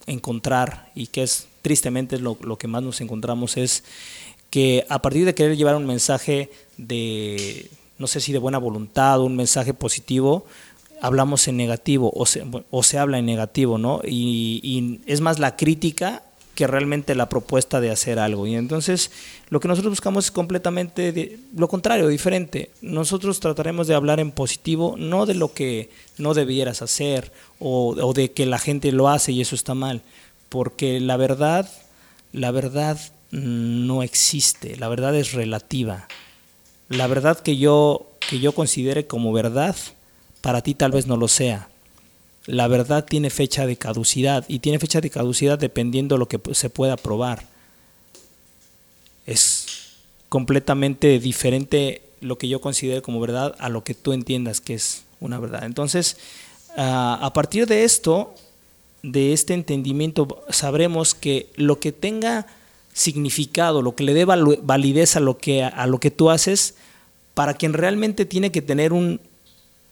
encontrar 0.09 0.91
y 0.95 1.07
que 1.07 1.23
es 1.23 1.47
tristemente 1.61 2.19
lo, 2.19 2.37
lo 2.41 2.57
que 2.57 2.67
más 2.67 2.83
nos 2.83 3.01
encontramos 3.01 3.57
es 3.57 3.83
que 4.49 4.85
a 4.89 5.01
partir 5.01 5.25
de 5.25 5.35
querer 5.35 5.57
llevar 5.57 5.75
un 5.75 5.85
mensaje 5.85 6.49
de, 6.77 7.69
no 7.97 8.07
sé 8.07 8.19
si 8.19 8.31
de 8.31 8.39
buena 8.39 8.57
voluntad, 8.57 9.21
un 9.21 9.35
mensaje 9.35 9.73
positivo, 9.73 10.45
hablamos 11.01 11.47
en 11.47 11.57
negativo 11.57 12.11
o 12.15 12.25
se, 12.25 12.43
o 12.71 12.83
se 12.83 12.97
habla 12.97 13.19
en 13.19 13.25
negativo, 13.25 13.77
¿no? 13.77 14.01
Y, 14.03 14.59
y, 14.63 15.01
es 15.11 15.21
más 15.21 15.39
la 15.39 15.55
crítica 15.55 16.23
que 16.59 16.67
realmente 16.67 17.15
la 17.15 17.29
propuesta 17.29 17.79
de 17.79 17.89
hacer 17.89 18.19
algo. 18.19 18.45
Y 18.45 18.53
entonces 18.53 19.11
lo 19.47 19.61
que 19.61 19.69
nosotros 19.69 19.93
buscamos 19.93 20.25
es 20.25 20.31
completamente 20.31 21.13
de, 21.13 21.39
lo 21.55 21.69
contrario, 21.69 22.09
diferente. 22.09 22.69
Nosotros 22.81 23.39
trataremos 23.39 23.87
de 23.87 23.95
hablar 23.95 24.19
en 24.19 24.33
positivo, 24.33 24.95
no 24.97 25.25
de 25.25 25.35
lo 25.35 25.53
que 25.53 25.89
no 26.17 26.33
debieras 26.33 26.81
hacer 26.81 27.31
o, 27.59 27.91
o 27.91 28.11
de 28.11 28.33
que 28.33 28.45
la 28.45 28.59
gente 28.59 28.91
lo 28.91 29.07
hace 29.07 29.31
y 29.31 29.39
eso 29.39 29.55
está 29.55 29.73
mal, 29.73 30.01
porque 30.49 30.99
la 30.99 31.15
verdad, 31.15 31.71
la 32.33 32.51
verdad 32.51 32.99
no 33.31 34.03
existe, 34.03 34.75
la 34.75 34.89
verdad 34.89 35.15
es 35.15 35.31
relativa. 35.31 36.09
La 36.89 37.07
verdad 37.07 37.39
que 37.39 37.55
yo, 37.55 38.11
que 38.29 38.41
yo 38.41 38.51
considere 38.51 39.07
como 39.07 39.31
verdad, 39.31 39.77
para 40.41 40.61
ti 40.61 40.73
tal 40.73 40.91
vez 40.91 41.07
no 41.07 41.15
lo 41.15 41.29
sea 41.29 41.69
la 42.49 42.67
verdad 42.67 43.05
tiene 43.05 43.29
fecha 43.29 43.67
de 43.67 43.77
caducidad 43.77 44.43
y 44.47 44.59
tiene 44.59 44.79
fecha 44.79 45.01
de 45.01 45.11
caducidad 45.11 45.59
dependiendo 45.59 46.15
de 46.15 46.19
lo 46.19 46.27
que 46.27 46.39
se 46.55 46.71
pueda 46.71 46.97
probar. 46.97 47.45
Es 49.27 49.67
completamente 50.29 51.19
diferente 51.19 52.01
lo 52.21 52.39
que 52.39 52.47
yo 52.47 52.59
considero 52.59 53.03
como 53.03 53.19
verdad 53.19 53.55
a 53.59 53.69
lo 53.69 53.83
que 53.83 53.93
tú 53.93 54.13
entiendas 54.13 54.61
que 54.61 54.73
es 54.73 55.03
una 55.19 55.39
verdad. 55.39 55.63
Entonces, 55.63 56.17
a 56.75 57.31
partir 57.35 57.67
de 57.67 57.83
esto, 57.83 58.33
de 59.03 59.33
este 59.33 59.53
entendimiento, 59.53 60.43
sabremos 60.49 61.13
que 61.13 61.49
lo 61.55 61.79
que 61.79 61.91
tenga 61.91 62.47
significado, 62.93 63.83
lo 63.83 63.95
que 63.95 64.03
le 64.03 64.15
dé 64.15 64.25
validez 64.25 65.15
a 65.15 65.19
lo 65.19 65.37
que, 65.37 65.63
a 65.63 65.85
lo 65.85 65.99
que 65.99 66.09
tú 66.09 66.31
haces, 66.31 66.73
para 67.35 67.53
quien 67.53 67.73
realmente 67.73 68.25
tiene 68.25 68.51
que 68.51 68.63
tener 68.63 68.91
un, 68.91 69.21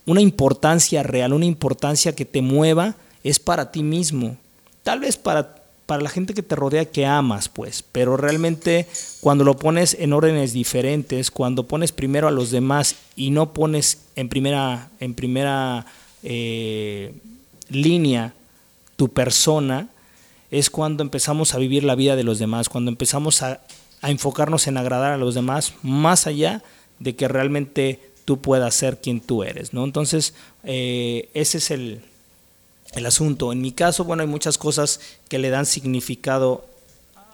una 0.08 0.22
importancia 0.22 1.04
real, 1.04 1.34
una 1.34 1.46
importancia 1.46 2.15
que 2.15 2.26
te 2.26 2.41
mueva, 2.41 2.96
es 3.24 3.39
para 3.39 3.72
ti 3.72 3.84
mismo. 3.84 4.38
Tal 4.82 5.02
vez 5.02 5.17
para, 5.17 5.56
para 5.86 6.02
la 6.02 6.10
gente 6.10 6.34
que 6.34 6.41
te 6.41 6.56
rodea 6.56 6.86
que 6.86 7.06
amas, 7.06 7.50
pues, 7.50 7.84
pero 7.84 8.15
realmente 8.15 8.88
cuando 9.20 9.43
lo 9.43 9.58
pones 9.58 9.98
en 10.00 10.13
órdenes 10.13 10.54
diferentes, 10.54 11.30
cuando 11.30 11.67
pones 11.67 11.91
primero 11.91 12.30
a 12.30 12.32
los 12.32 12.52
demás 12.52 12.96
y 13.17 13.32
no 13.32 13.54
pones 13.54 14.06
en 14.15 14.30
primera, 14.30 14.89
en 15.02 15.13
primera 15.13 15.86
eh, 16.24 17.13
línea 17.67 18.34
tu 18.96 19.10
persona, 19.10 19.89
es 20.52 20.70
cuando 20.70 21.04
empezamos 21.04 21.54
a 21.54 21.58
vivir 21.58 21.84
la 21.84 21.96
vida 21.96 22.15
de 22.15 22.24
los 22.24 22.39
demás, 22.39 22.70
cuando 22.70 22.89
empezamos 22.89 23.43
a, 23.43 23.60
a 24.02 24.10
enfocarnos 24.10 24.67
en 24.67 24.78
agradar 24.78 25.12
a 25.12 25.17
los 25.17 25.36
demás, 25.36 25.74
más 25.84 26.28
allá 26.28 26.63
de 27.00 27.17
que 27.17 27.28
realmente 27.28 28.07
tú 28.28 28.42
puedas 28.42 28.76
ser 28.76 29.00
quien 29.00 29.22
tú 29.22 29.44
eres, 29.44 29.72
¿no? 29.72 29.86
Entonces, 29.86 30.34
eh, 30.66 31.30
ese 31.34 31.60
es 31.60 31.72
el, 31.72 32.02
el 32.92 33.06
asunto. 33.06 33.54
En 33.54 33.62
mi 33.62 33.72
caso, 33.72 34.04
bueno, 34.04 34.22
hay 34.22 34.28
muchas 34.28 34.58
cosas 34.58 35.00
que 35.30 35.40
le 35.40 35.50
dan 35.50 35.66
significado 35.66 36.66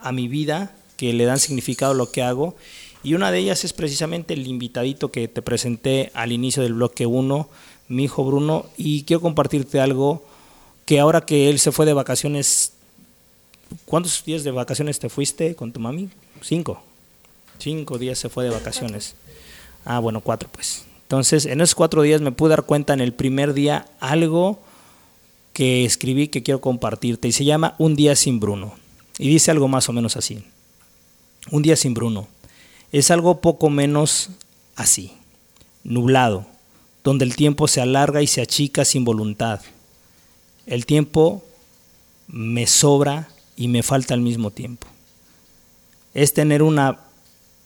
a 0.01 0.11
mi 0.11 0.27
vida, 0.27 0.75
que 0.95 1.11
le 1.11 1.25
dan 1.25 1.39
significado 1.39 1.93
a 1.93 1.95
lo 1.95 2.11
que 2.11 2.21
hago, 2.21 2.55
y 3.01 3.15
una 3.15 3.31
de 3.31 3.39
ellas 3.39 3.65
es 3.65 3.73
precisamente 3.73 4.35
el 4.35 4.45
invitadito 4.45 5.09
que 5.09 5.27
te 5.27 5.41
presenté 5.41 6.11
al 6.13 6.31
inicio 6.31 6.61
del 6.61 6.75
bloque 6.75 7.07
1, 7.07 7.49
mi 7.87 8.03
hijo 8.03 8.23
Bruno, 8.23 8.67
y 8.77 9.01
quiero 9.01 9.21
compartirte 9.21 9.79
algo 9.79 10.23
que 10.85 10.99
ahora 10.99 11.21
que 11.21 11.49
él 11.49 11.57
se 11.57 11.71
fue 11.71 11.87
de 11.87 11.93
vacaciones, 11.93 12.73
¿cuántos 13.85 14.23
días 14.23 14.43
de 14.43 14.51
vacaciones 14.51 14.99
te 14.99 15.09
fuiste 15.09 15.55
con 15.55 15.73
tu 15.73 15.79
mami? 15.79 16.09
Cinco. 16.43 16.83
Cinco 17.57 17.97
días 17.97 18.19
se 18.19 18.29
fue 18.29 18.43
de 18.43 18.51
vacaciones. 18.51 19.15
Ah, 19.85 19.99
bueno, 19.99 20.21
cuatro 20.21 20.49
pues. 20.51 20.85
Entonces, 21.03 21.45
en 21.45 21.61
esos 21.61 21.75
cuatro 21.75 22.01
días 22.01 22.21
me 22.21 22.31
pude 22.31 22.51
dar 22.51 22.63
cuenta 22.63 22.93
en 22.93 23.01
el 23.01 23.13
primer 23.13 23.53
día 23.53 23.85
algo 23.99 24.59
que 25.53 25.85
escribí 25.85 26.27
que 26.27 26.41
quiero 26.41 26.61
compartirte 26.61 27.27
y 27.27 27.31
se 27.31 27.45
llama 27.45 27.75
Un 27.77 27.95
día 27.95 28.15
sin 28.15 28.39
Bruno. 28.39 28.73
Y 29.19 29.29
dice 29.29 29.51
algo 29.51 29.67
más 29.67 29.87
o 29.89 29.93
menos 29.93 30.17
así. 30.17 30.43
Un 31.51 31.61
día 31.61 31.75
sin 31.75 31.93
Bruno. 31.93 32.27
Es 32.91 33.11
algo 33.11 33.41
poco 33.41 33.69
menos 33.69 34.29
así. 34.75 35.13
Nublado, 35.83 36.47
donde 37.03 37.25
el 37.25 37.35
tiempo 37.35 37.67
se 37.67 37.81
alarga 37.81 38.21
y 38.21 38.27
se 38.27 38.41
achica 38.41 38.85
sin 38.85 39.05
voluntad. 39.05 39.61
El 40.65 40.85
tiempo 40.85 41.43
me 42.27 42.65
sobra 42.65 43.29
y 43.55 43.67
me 43.67 43.83
falta 43.83 44.13
al 44.13 44.21
mismo 44.21 44.49
tiempo. 44.49 44.87
Es 46.13 46.33
tener 46.33 46.63
una 46.63 46.99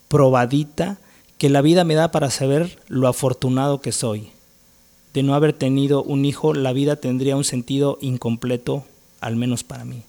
probadita 0.08 0.98
que 1.38 1.50
la 1.50 1.62
vida 1.62 1.84
me 1.84 1.96
da 1.96 2.12
para 2.12 2.32
saber 2.32 2.80
lo 2.88 3.08
afortunado 3.08 3.82
que 3.82 3.92
soy. 3.92 4.30
De 5.14 5.24
no 5.24 5.36
haber 5.36 5.54
tenido 5.54 6.04
un 6.04 6.26
hijo, 6.26 6.54
la 6.54 6.74
vida 6.74 6.96
tendría 6.96 7.36
un 7.36 7.44
sentido 7.44 7.98
incompleto, 8.02 8.86
al 9.20 9.36
menos 9.36 9.64
para 9.64 9.86
mí. 9.86 10.04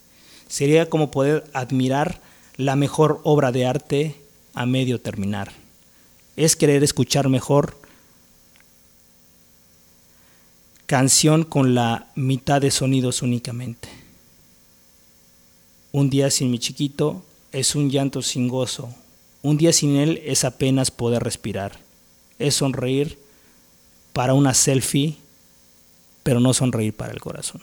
Sería 0.48 0.88
como 0.88 1.10
poder 1.10 1.44
admirar 1.52 2.20
la 2.56 2.76
mejor 2.76 3.20
obra 3.24 3.52
de 3.52 3.66
arte 3.66 4.16
a 4.54 4.66
medio 4.66 5.00
terminar. 5.00 5.52
Es 6.36 6.56
querer 6.56 6.82
escuchar 6.82 7.28
mejor 7.28 7.76
canción 10.86 11.44
con 11.44 11.74
la 11.74 12.06
mitad 12.14 12.60
de 12.62 12.70
sonidos 12.70 13.20
únicamente. 13.20 13.88
Un 15.92 16.08
día 16.10 16.30
sin 16.30 16.50
mi 16.50 16.58
chiquito 16.58 17.22
es 17.52 17.74
un 17.74 17.90
llanto 17.90 18.22
sin 18.22 18.48
gozo, 18.48 18.88
un 19.42 19.56
día 19.56 19.72
sin 19.72 19.96
él 19.96 20.20
es 20.24 20.44
apenas 20.44 20.90
poder 20.90 21.22
respirar. 21.22 21.78
Es 22.38 22.56
sonreír 22.56 23.18
para 24.12 24.34
una 24.34 24.54
selfie, 24.54 25.16
pero 26.22 26.40
no 26.40 26.52
sonreír 26.52 26.94
para 26.94 27.12
el 27.12 27.20
corazón. 27.20 27.62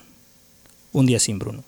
Un 0.93 1.05
día 1.05 1.19
sin 1.19 1.39
Bruno. 1.39 1.63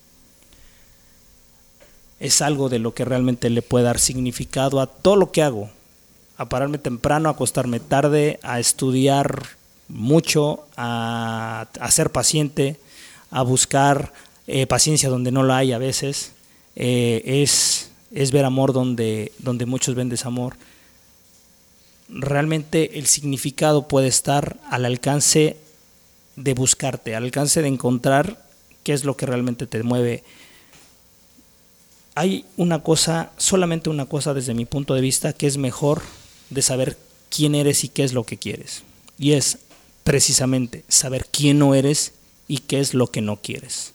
Es 2.20 2.42
algo 2.42 2.70
de 2.70 2.80
lo 2.80 2.94
que 2.94 3.06
realmente 3.06 3.50
le 3.50 3.62
puede 3.62 3.86
dar 3.86 4.00
significado 4.00 4.80
a 4.80 4.88
todo 4.88 5.16
lo 5.18 5.32
que 5.32 5.44
hago. 5.44 5.70
A 6.38 6.48
pararme 6.48 6.78
temprano, 6.78 7.30
a 7.30 7.34
acostarme 7.34 7.80
tarde, 7.80 8.40
a 8.44 8.60
estudiar 8.60 9.44
mucho, 9.88 10.66
a, 10.76 11.68
ser 11.90 12.12
paciente, 12.12 12.80
a 13.30 13.42
buscar 13.42 14.14
eh, 14.48 14.68
paciencia 14.68 15.10
donde 15.10 15.32
no 15.32 15.44
la 15.44 15.58
hay 15.58 15.74
a 15.74 15.78
veces. 15.78 16.32
Eh, 16.76 17.22
es 17.26 17.92
es 18.12 18.32
ver 18.32 18.46
amor 18.46 18.74
donde, 18.74 19.32
donde 19.40 19.66
muchos 19.66 19.96
ven 19.96 20.10
desamor. 20.10 20.56
Realmente 22.10 23.00
el 23.00 23.08
significado 23.08 23.88
puede 23.88 24.08
estar 24.08 24.58
al 24.70 24.86
alcance 24.86 25.58
de 26.36 26.54
buscarte, 26.54 27.16
al 27.16 27.26
alcance 27.26 27.62
de 27.62 27.68
encontrar 27.68 28.46
qué 28.84 28.94
es 28.94 29.04
lo 29.04 29.18
que 29.18 29.26
realmente 29.26 29.68
te 29.68 29.84
mueve. 29.84 30.24
Hay 32.16 32.46
una 32.56 32.82
cosa, 32.82 33.32
solamente 33.38 33.90
una 33.90 34.06
cosa 34.06 34.34
desde 34.34 34.54
mi 34.54 34.66
punto 34.66 34.94
de 34.94 35.02
vista, 35.02 35.34
que 35.34 35.48
es 35.48 35.58
mejor 35.58 36.02
de 36.50 36.62
saber 36.62 36.98
quién 37.30 37.56
eres 37.56 37.84
y 37.84 37.90
qué 37.90 38.04
es 38.04 38.14
lo 38.14 38.24
que 38.24 38.38
quieres. 38.38 38.84
Y 39.20 39.34
es 39.34 39.60
precisamente 40.04 40.84
saber 40.88 41.28
quién 41.30 41.60
no 41.60 41.76
eres 41.76 42.14
y 42.48 42.60
qué 42.60 42.80
es 42.80 42.94
lo 42.94 43.12
que 43.12 43.22
no 43.22 43.42
quieres. 43.42 43.94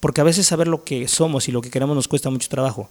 Porque 0.00 0.20
a 0.20 0.24
veces 0.24 0.46
saber 0.46 0.68
lo 0.68 0.84
que 0.84 1.08
somos 1.08 1.48
y 1.48 1.52
lo 1.52 1.62
que 1.62 1.70
queremos 1.70 1.96
nos 1.96 2.08
cuesta 2.08 2.28
mucho 2.28 2.48
trabajo 2.48 2.90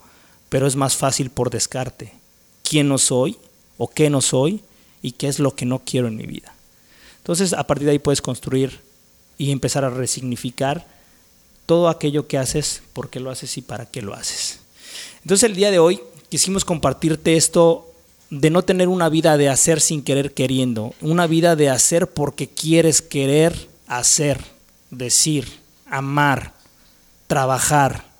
pero 0.54 0.68
es 0.68 0.76
más 0.76 0.96
fácil 0.96 1.32
por 1.32 1.50
descarte 1.50 2.14
quién 2.62 2.88
no 2.88 3.00
soy 3.00 3.40
o 3.80 3.90
qué 3.90 4.12
no 4.12 4.22
soy 4.22 4.62
y 5.02 5.14
qué 5.14 5.28
es 5.28 5.40
lo 5.40 5.56
que 5.56 5.66
no 5.66 5.80
quiero 5.80 6.08
en 6.08 6.16
mi 6.16 6.28
vida. 6.28 6.54
Entonces, 7.18 7.54
a 7.54 7.66
partir 7.66 7.86
de 7.86 7.94
ahí 7.94 7.98
puedes 7.98 8.22
construir 8.22 8.82
y 9.40 9.50
empezar 9.50 9.84
a 9.84 9.90
resignificar 9.90 10.86
todo 11.66 11.90
aquello 11.90 12.28
que 12.28 12.38
haces, 12.38 12.84
por 12.94 13.10
qué 13.10 13.20
lo 13.20 13.32
haces 13.32 13.58
y 13.58 13.64
para 13.64 13.88
qué 13.88 14.04
lo 14.04 14.14
haces. 14.14 14.60
Entonces, 15.24 15.50
el 15.50 15.56
día 15.56 15.72
de 15.72 15.80
hoy 15.80 16.02
quisimos 16.30 16.66
compartirte 16.66 17.36
esto 17.36 17.92
de 18.30 18.52
no 18.52 18.62
tener 18.62 18.90
una 18.90 19.10
vida 19.10 19.38
de 19.38 19.50
hacer 19.50 19.82
sin 19.82 20.04
querer 20.04 20.36
queriendo, 20.36 20.94
una 21.02 21.26
vida 21.26 21.56
de 21.56 21.72
hacer 21.72 22.12
porque 22.12 22.48
quieres 22.48 23.02
querer 23.02 23.70
hacer, 23.88 24.40
decir, 24.92 25.48
amar, 25.88 26.54
trabajar, 27.26 28.13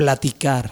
platicar, 0.00 0.70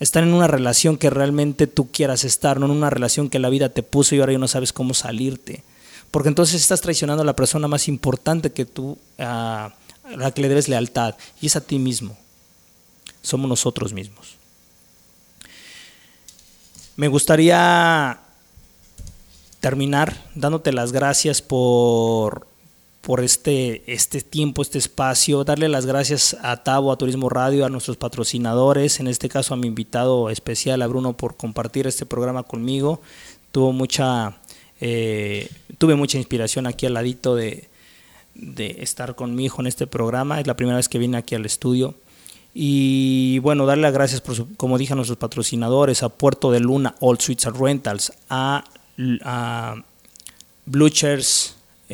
estar 0.00 0.24
en 0.24 0.34
una 0.34 0.48
relación 0.48 0.98
que 0.98 1.10
realmente 1.10 1.68
tú 1.68 1.92
quieras 1.92 2.24
estar, 2.24 2.58
no 2.58 2.66
en 2.66 2.72
una 2.72 2.90
relación 2.90 3.30
que 3.30 3.38
la 3.38 3.50
vida 3.50 3.68
te 3.68 3.84
puso 3.84 4.16
y 4.16 4.18
ahora 4.18 4.32
ya 4.32 4.40
no 4.40 4.48
sabes 4.48 4.72
cómo 4.72 4.94
salirte. 4.94 5.62
Porque 6.10 6.28
entonces 6.28 6.60
estás 6.60 6.80
traicionando 6.80 7.22
a 7.22 7.24
la 7.24 7.36
persona 7.36 7.68
más 7.68 7.86
importante 7.86 8.50
que 8.50 8.64
tú, 8.64 8.98
a 9.16 9.72
la 10.16 10.32
que 10.32 10.42
le 10.42 10.48
debes 10.48 10.68
lealtad, 10.68 11.14
y 11.40 11.46
es 11.46 11.54
a 11.54 11.60
ti 11.60 11.78
mismo. 11.78 12.18
Somos 13.22 13.48
nosotros 13.48 13.92
mismos. 13.92 14.34
Me 16.96 17.06
gustaría 17.06 18.18
terminar 19.60 20.20
dándote 20.34 20.72
las 20.72 20.90
gracias 20.90 21.42
por 21.42 22.48
por 23.02 23.20
este, 23.20 23.82
este 23.92 24.22
tiempo, 24.22 24.62
este 24.62 24.78
espacio, 24.78 25.44
darle 25.44 25.68
las 25.68 25.84
gracias 25.84 26.34
a 26.42 26.62
Tavo, 26.62 26.90
a 26.90 26.96
Turismo 26.96 27.28
Radio, 27.28 27.66
a 27.66 27.68
nuestros 27.68 27.98
patrocinadores, 27.98 29.00
en 29.00 29.08
este 29.08 29.28
caso 29.28 29.52
a 29.52 29.58
mi 29.58 29.66
invitado 29.66 30.30
especial, 30.30 30.80
a 30.80 30.86
Bruno, 30.86 31.12
por 31.12 31.36
compartir 31.36 31.86
este 31.86 32.06
programa 32.06 32.44
conmigo. 32.44 33.00
Tuvo 33.50 33.72
mucha 33.72 34.38
Eh, 34.84 35.48
tuve 35.78 35.94
mucha 35.94 36.18
inspiración 36.18 36.66
aquí 36.66 36.86
al 36.86 36.94
ladito 36.94 37.36
de, 37.36 37.68
de 38.34 38.78
estar 38.80 39.14
con 39.14 39.36
mi 39.36 39.44
hijo 39.44 39.62
en 39.62 39.68
este 39.68 39.86
programa. 39.86 40.40
Es 40.40 40.48
la 40.48 40.56
primera 40.56 40.76
vez 40.76 40.88
que 40.88 40.98
vine 40.98 41.16
aquí 41.18 41.36
al 41.36 41.46
estudio. 41.46 41.94
Y 42.52 43.38
bueno, 43.38 43.64
darle 43.64 43.82
las 43.82 43.92
gracias, 43.92 44.20
por 44.20 44.34
como 44.56 44.78
dije 44.78 44.94
a 44.94 44.96
nuestros 44.96 45.18
patrocinadores, 45.18 46.02
a 46.02 46.08
Puerto 46.08 46.50
de 46.50 46.58
Luna, 46.58 46.96
All 46.98 47.20
Suites 47.20 47.52
Rentals, 47.52 48.12
a, 48.28 48.64
a 49.22 49.76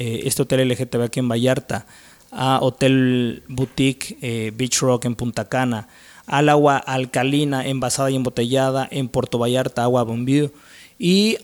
eh, 0.00 0.28
este 0.28 0.42
hotel 0.42 0.68
LGTB 0.68 1.02
aquí 1.02 1.18
en 1.18 1.28
Vallarta, 1.28 1.84
a 2.30 2.60
Hotel 2.62 3.42
Boutique 3.48 4.16
eh, 4.22 4.52
Beach 4.54 4.78
Rock 4.78 5.06
en 5.06 5.16
Punta 5.16 5.48
Cana, 5.48 5.88
al 6.28 6.48
agua 6.50 6.76
alcalina 6.76 7.66
envasada 7.66 8.08
y 8.08 8.14
embotellada 8.14 8.86
en 8.92 9.08
Puerto 9.08 9.40
Vallarta, 9.40 9.82
Agua 9.82 10.04
Bombío, 10.04 10.52
y 11.00 11.38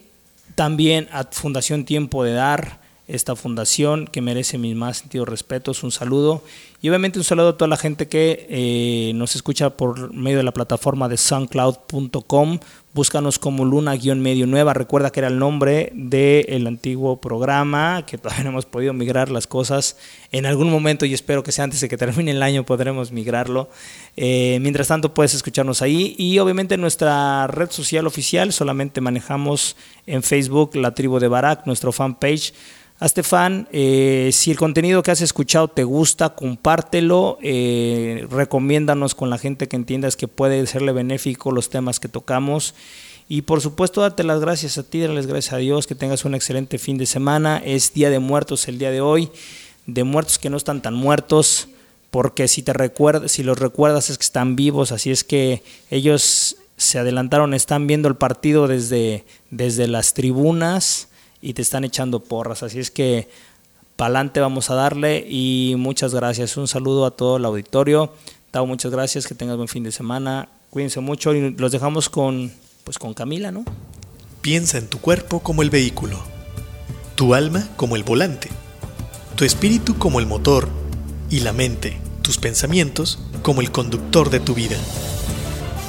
también 0.54 1.08
a 1.10 1.24
Fundación 1.24 1.84
Tiempo 1.84 2.22
de 2.22 2.34
Dar, 2.34 2.78
esta 3.06 3.36
fundación 3.36 4.06
que 4.06 4.22
merece 4.22 4.56
mis 4.58 4.74
más 4.74 4.98
sentidos 4.98 5.28
respetos. 5.28 5.82
Un 5.82 5.92
saludo 5.92 6.42
y 6.80 6.88
obviamente 6.88 7.18
un 7.18 7.24
saludo 7.24 7.48
a 7.48 7.56
toda 7.56 7.68
la 7.68 7.76
gente 7.76 8.08
que 8.08 8.46
eh, 8.48 9.12
nos 9.14 9.36
escucha 9.36 9.70
por 9.70 10.12
medio 10.12 10.38
de 10.38 10.42
la 10.42 10.52
plataforma 10.52 11.08
de 11.08 11.16
soundcloud.com. 11.16 12.58
Búscanos 12.94 13.38
como 13.38 13.64
Luna-Medio 13.64 14.46
Nueva. 14.46 14.72
Recuerda 14.72 15.10
que 15.10 15.20
era 15.20 15.28
el 15.28 15.38
nombre 15.38 15.90
del 15.94 16.66
antiguo 16.66 17.20
programa, 17.20 18.04
que 18.06 18.18
todavía 18.18 18.44
no 18.44 18.50
hemos 18.50 18.66
podido 18.66 18.92
migrar 18.92 19.30
las 19.30 19.48
cosas. 19.48 19.96
En 20.30 20.46
algún 20.46 20.70
momento, 20.70 21.04
y 21.04 21.12
espero 21.12 21.42
que 21.42 21.50
sea 21.50 21.64
antes 21.64 21.80
de 21.80 21.88
que 21.88 21.96
termine 21.96 22.30
el 22.30 22.42
año, 22.42 22.64
podremos 22.64 23.10
migrarlo. 23.10 23.68
Eh, 24.16 24.58
mientras 24.60 24.88
tanto, 24.88 25.12
puedes 25.12 25.34
escucharnos 25.34 25.82
ahí. 25.82 26.14
Y 26.18 26.38
obviamente 26.38 26.76
nuestra 26.76 27.48
red 27.48 27.70
social 27.70 28.06
oficial, 28.06 28.52
solamente 28.52 29.00
manejamos 29.00 29.76
en 30.06 30.22
Facebook 30.22 30.76
la 30.76 30.94
tribu 30.94 31.18
de 31.18 31.28
Barak, 31.28 31.66
nuestro 31.66 31.90
fanpage 31.90 32.52
Hazte 33.04 33.20
eh, 33.72 34.30
si 34.32 34.50
el 34.50 34.56
contenido 34.56 35.02
que 35.02 35.10
has 35.10 35.20
escuchado 35.20 35.68
te 35.68 35.84
gusta, 35.84 36.30
compártelo, 36.30 37.36
eh, 37.42 38.26
recomiéndanos 38.30 39.14
con 39.14 39.28
la 39.28 39.36
gente 39.36 39.68
que 39.68 39.76
entiendas 39.76 40.16
que 40.16 40.26
puede 40.26 40.66
serle 40.66 40.90
benéfico 40.92 41.52
los 41.52 41.68
temas 41.68 42.00
que 42.00 42.08
tocamos. 42.08 42.74
Y 43.28 43.42
por 43.42 43.60
supuesto, 43.60 44.00
date 44.00 44.24
las 44.24 44.40
gracias 44.40 44.78
a 44.78 44.84
ti, 44.84 45.00
dale 45.00 45.20
gracias 45.20 45.52
a 45.52 45.58
Dios, 45.58 45.86
que 45.86 45.94
tengas 45.94 46.24
un 46.24 46.34
excelente 46.34 46.78
fin 46.78 46.96
de 46.96 47.04
semana. 47.04 47.60
Es 47.62 47.92
Día 47.92 48.08
de 48.08 48.20
Muertos 48.20 48.68
el 48.68 48.78
día 48.78 48.90
de 48.90 49.02
hoy, 49.02 49.30
de 49.84 50.02
muertos 50.02 50.38
que 50.38 50.48
no 50.48 50.56
están 50.56 50.80
tan 50.80 50.94
muertos, 50.94 51.68
porque 52.10 52.48
si, 52.48 52.62
te 52.62 52.72
recuerdas, 52.72 53.32
si 53.32 53.42
los 53.42 53.58
recuerdas 53.58 54.08
es 54.08 54.16
que 54.16 54.24
están 54.24 54.56
vivos, 54.56 54.92
así 54.92 55.10
es 55.10 55.24
que 55.24 55.62
ellos 55.90 56.56
se 56.78 56.98
adelantaron, 57.00 57.52
están 57.52 57.86
viendo 57.86 58.08
el 58.08 58.16
partido 58.16 58.66
desde, 58.66 59.26
desde 59.50 59.88
las 59.88 60.14
tribunas 60.14 61.08
y 61.44 61.52
te 61.52 61.62
están 61.62 61.84
echando 61.84 62.20
porras. 62.20 62.62
Así 62.62 62.78
es 62.78 62.90
que 62.90 63.28
pa'lante 63.96 64.40
vamos 64.40 64.70
a 64.70 64.74
darle 64.74 65.24
y 65.28 65.74
muchas 65.76 66.14
gracias. 66.14 66.56
Un 66.56 66.66
saludo 66.66 67.04
a 67.04 67.10
todo 67.10 67.36
el 67.36 67.44
auditorio. 67.44 68.12
Tao, 68.50 68.66
muchas 68.66 68.90
gracias, 68.90 69.26
que 69.26 69.34
tengas 69.34 69.56
buen 69.56 69.68
fin 69.68 69.84
de 69.84 69.92
semana. 69.92 70.48
Cuídense 70.70 71.00
mucho 71.00 71.34
y 71.34 71.50
los 71.50 71.70
dejamos 71.70 72.08
con 72.08 72.50
pues 72.82 72.98
con 72.98 73.12
Camila, 73.14 73.50
¿no? 73.50 73.64
Piensa 74.40 74.78
en 74.78 74.88
tu 74.88 74.98
cuerpo 74.98 75.40
como 75.40 75.62
el 75.62 75.70
vehículo, 75.70 76.18
tu 77.14 77.34
alma 77.34 77.68
como 77.76 77.96
el 77.96 78.04
volante, 78.04 78.48
tu 79.36 79.44
espíritu 79.44 79.98
como 79.98 80.20
el 80.20 80.26
motor 80.26 80.68
y 81.30 81.40
la 81.40 81.52
mente, 81.52 81.98
tus 82.22 82.38
pensamientos 82.38 83.18
como 83.42 83.60
el 83.60 83.70
conductor 83.70 84.30
de 84.30 84.40
tu 84.40 84.54
vida. 84.54 84.76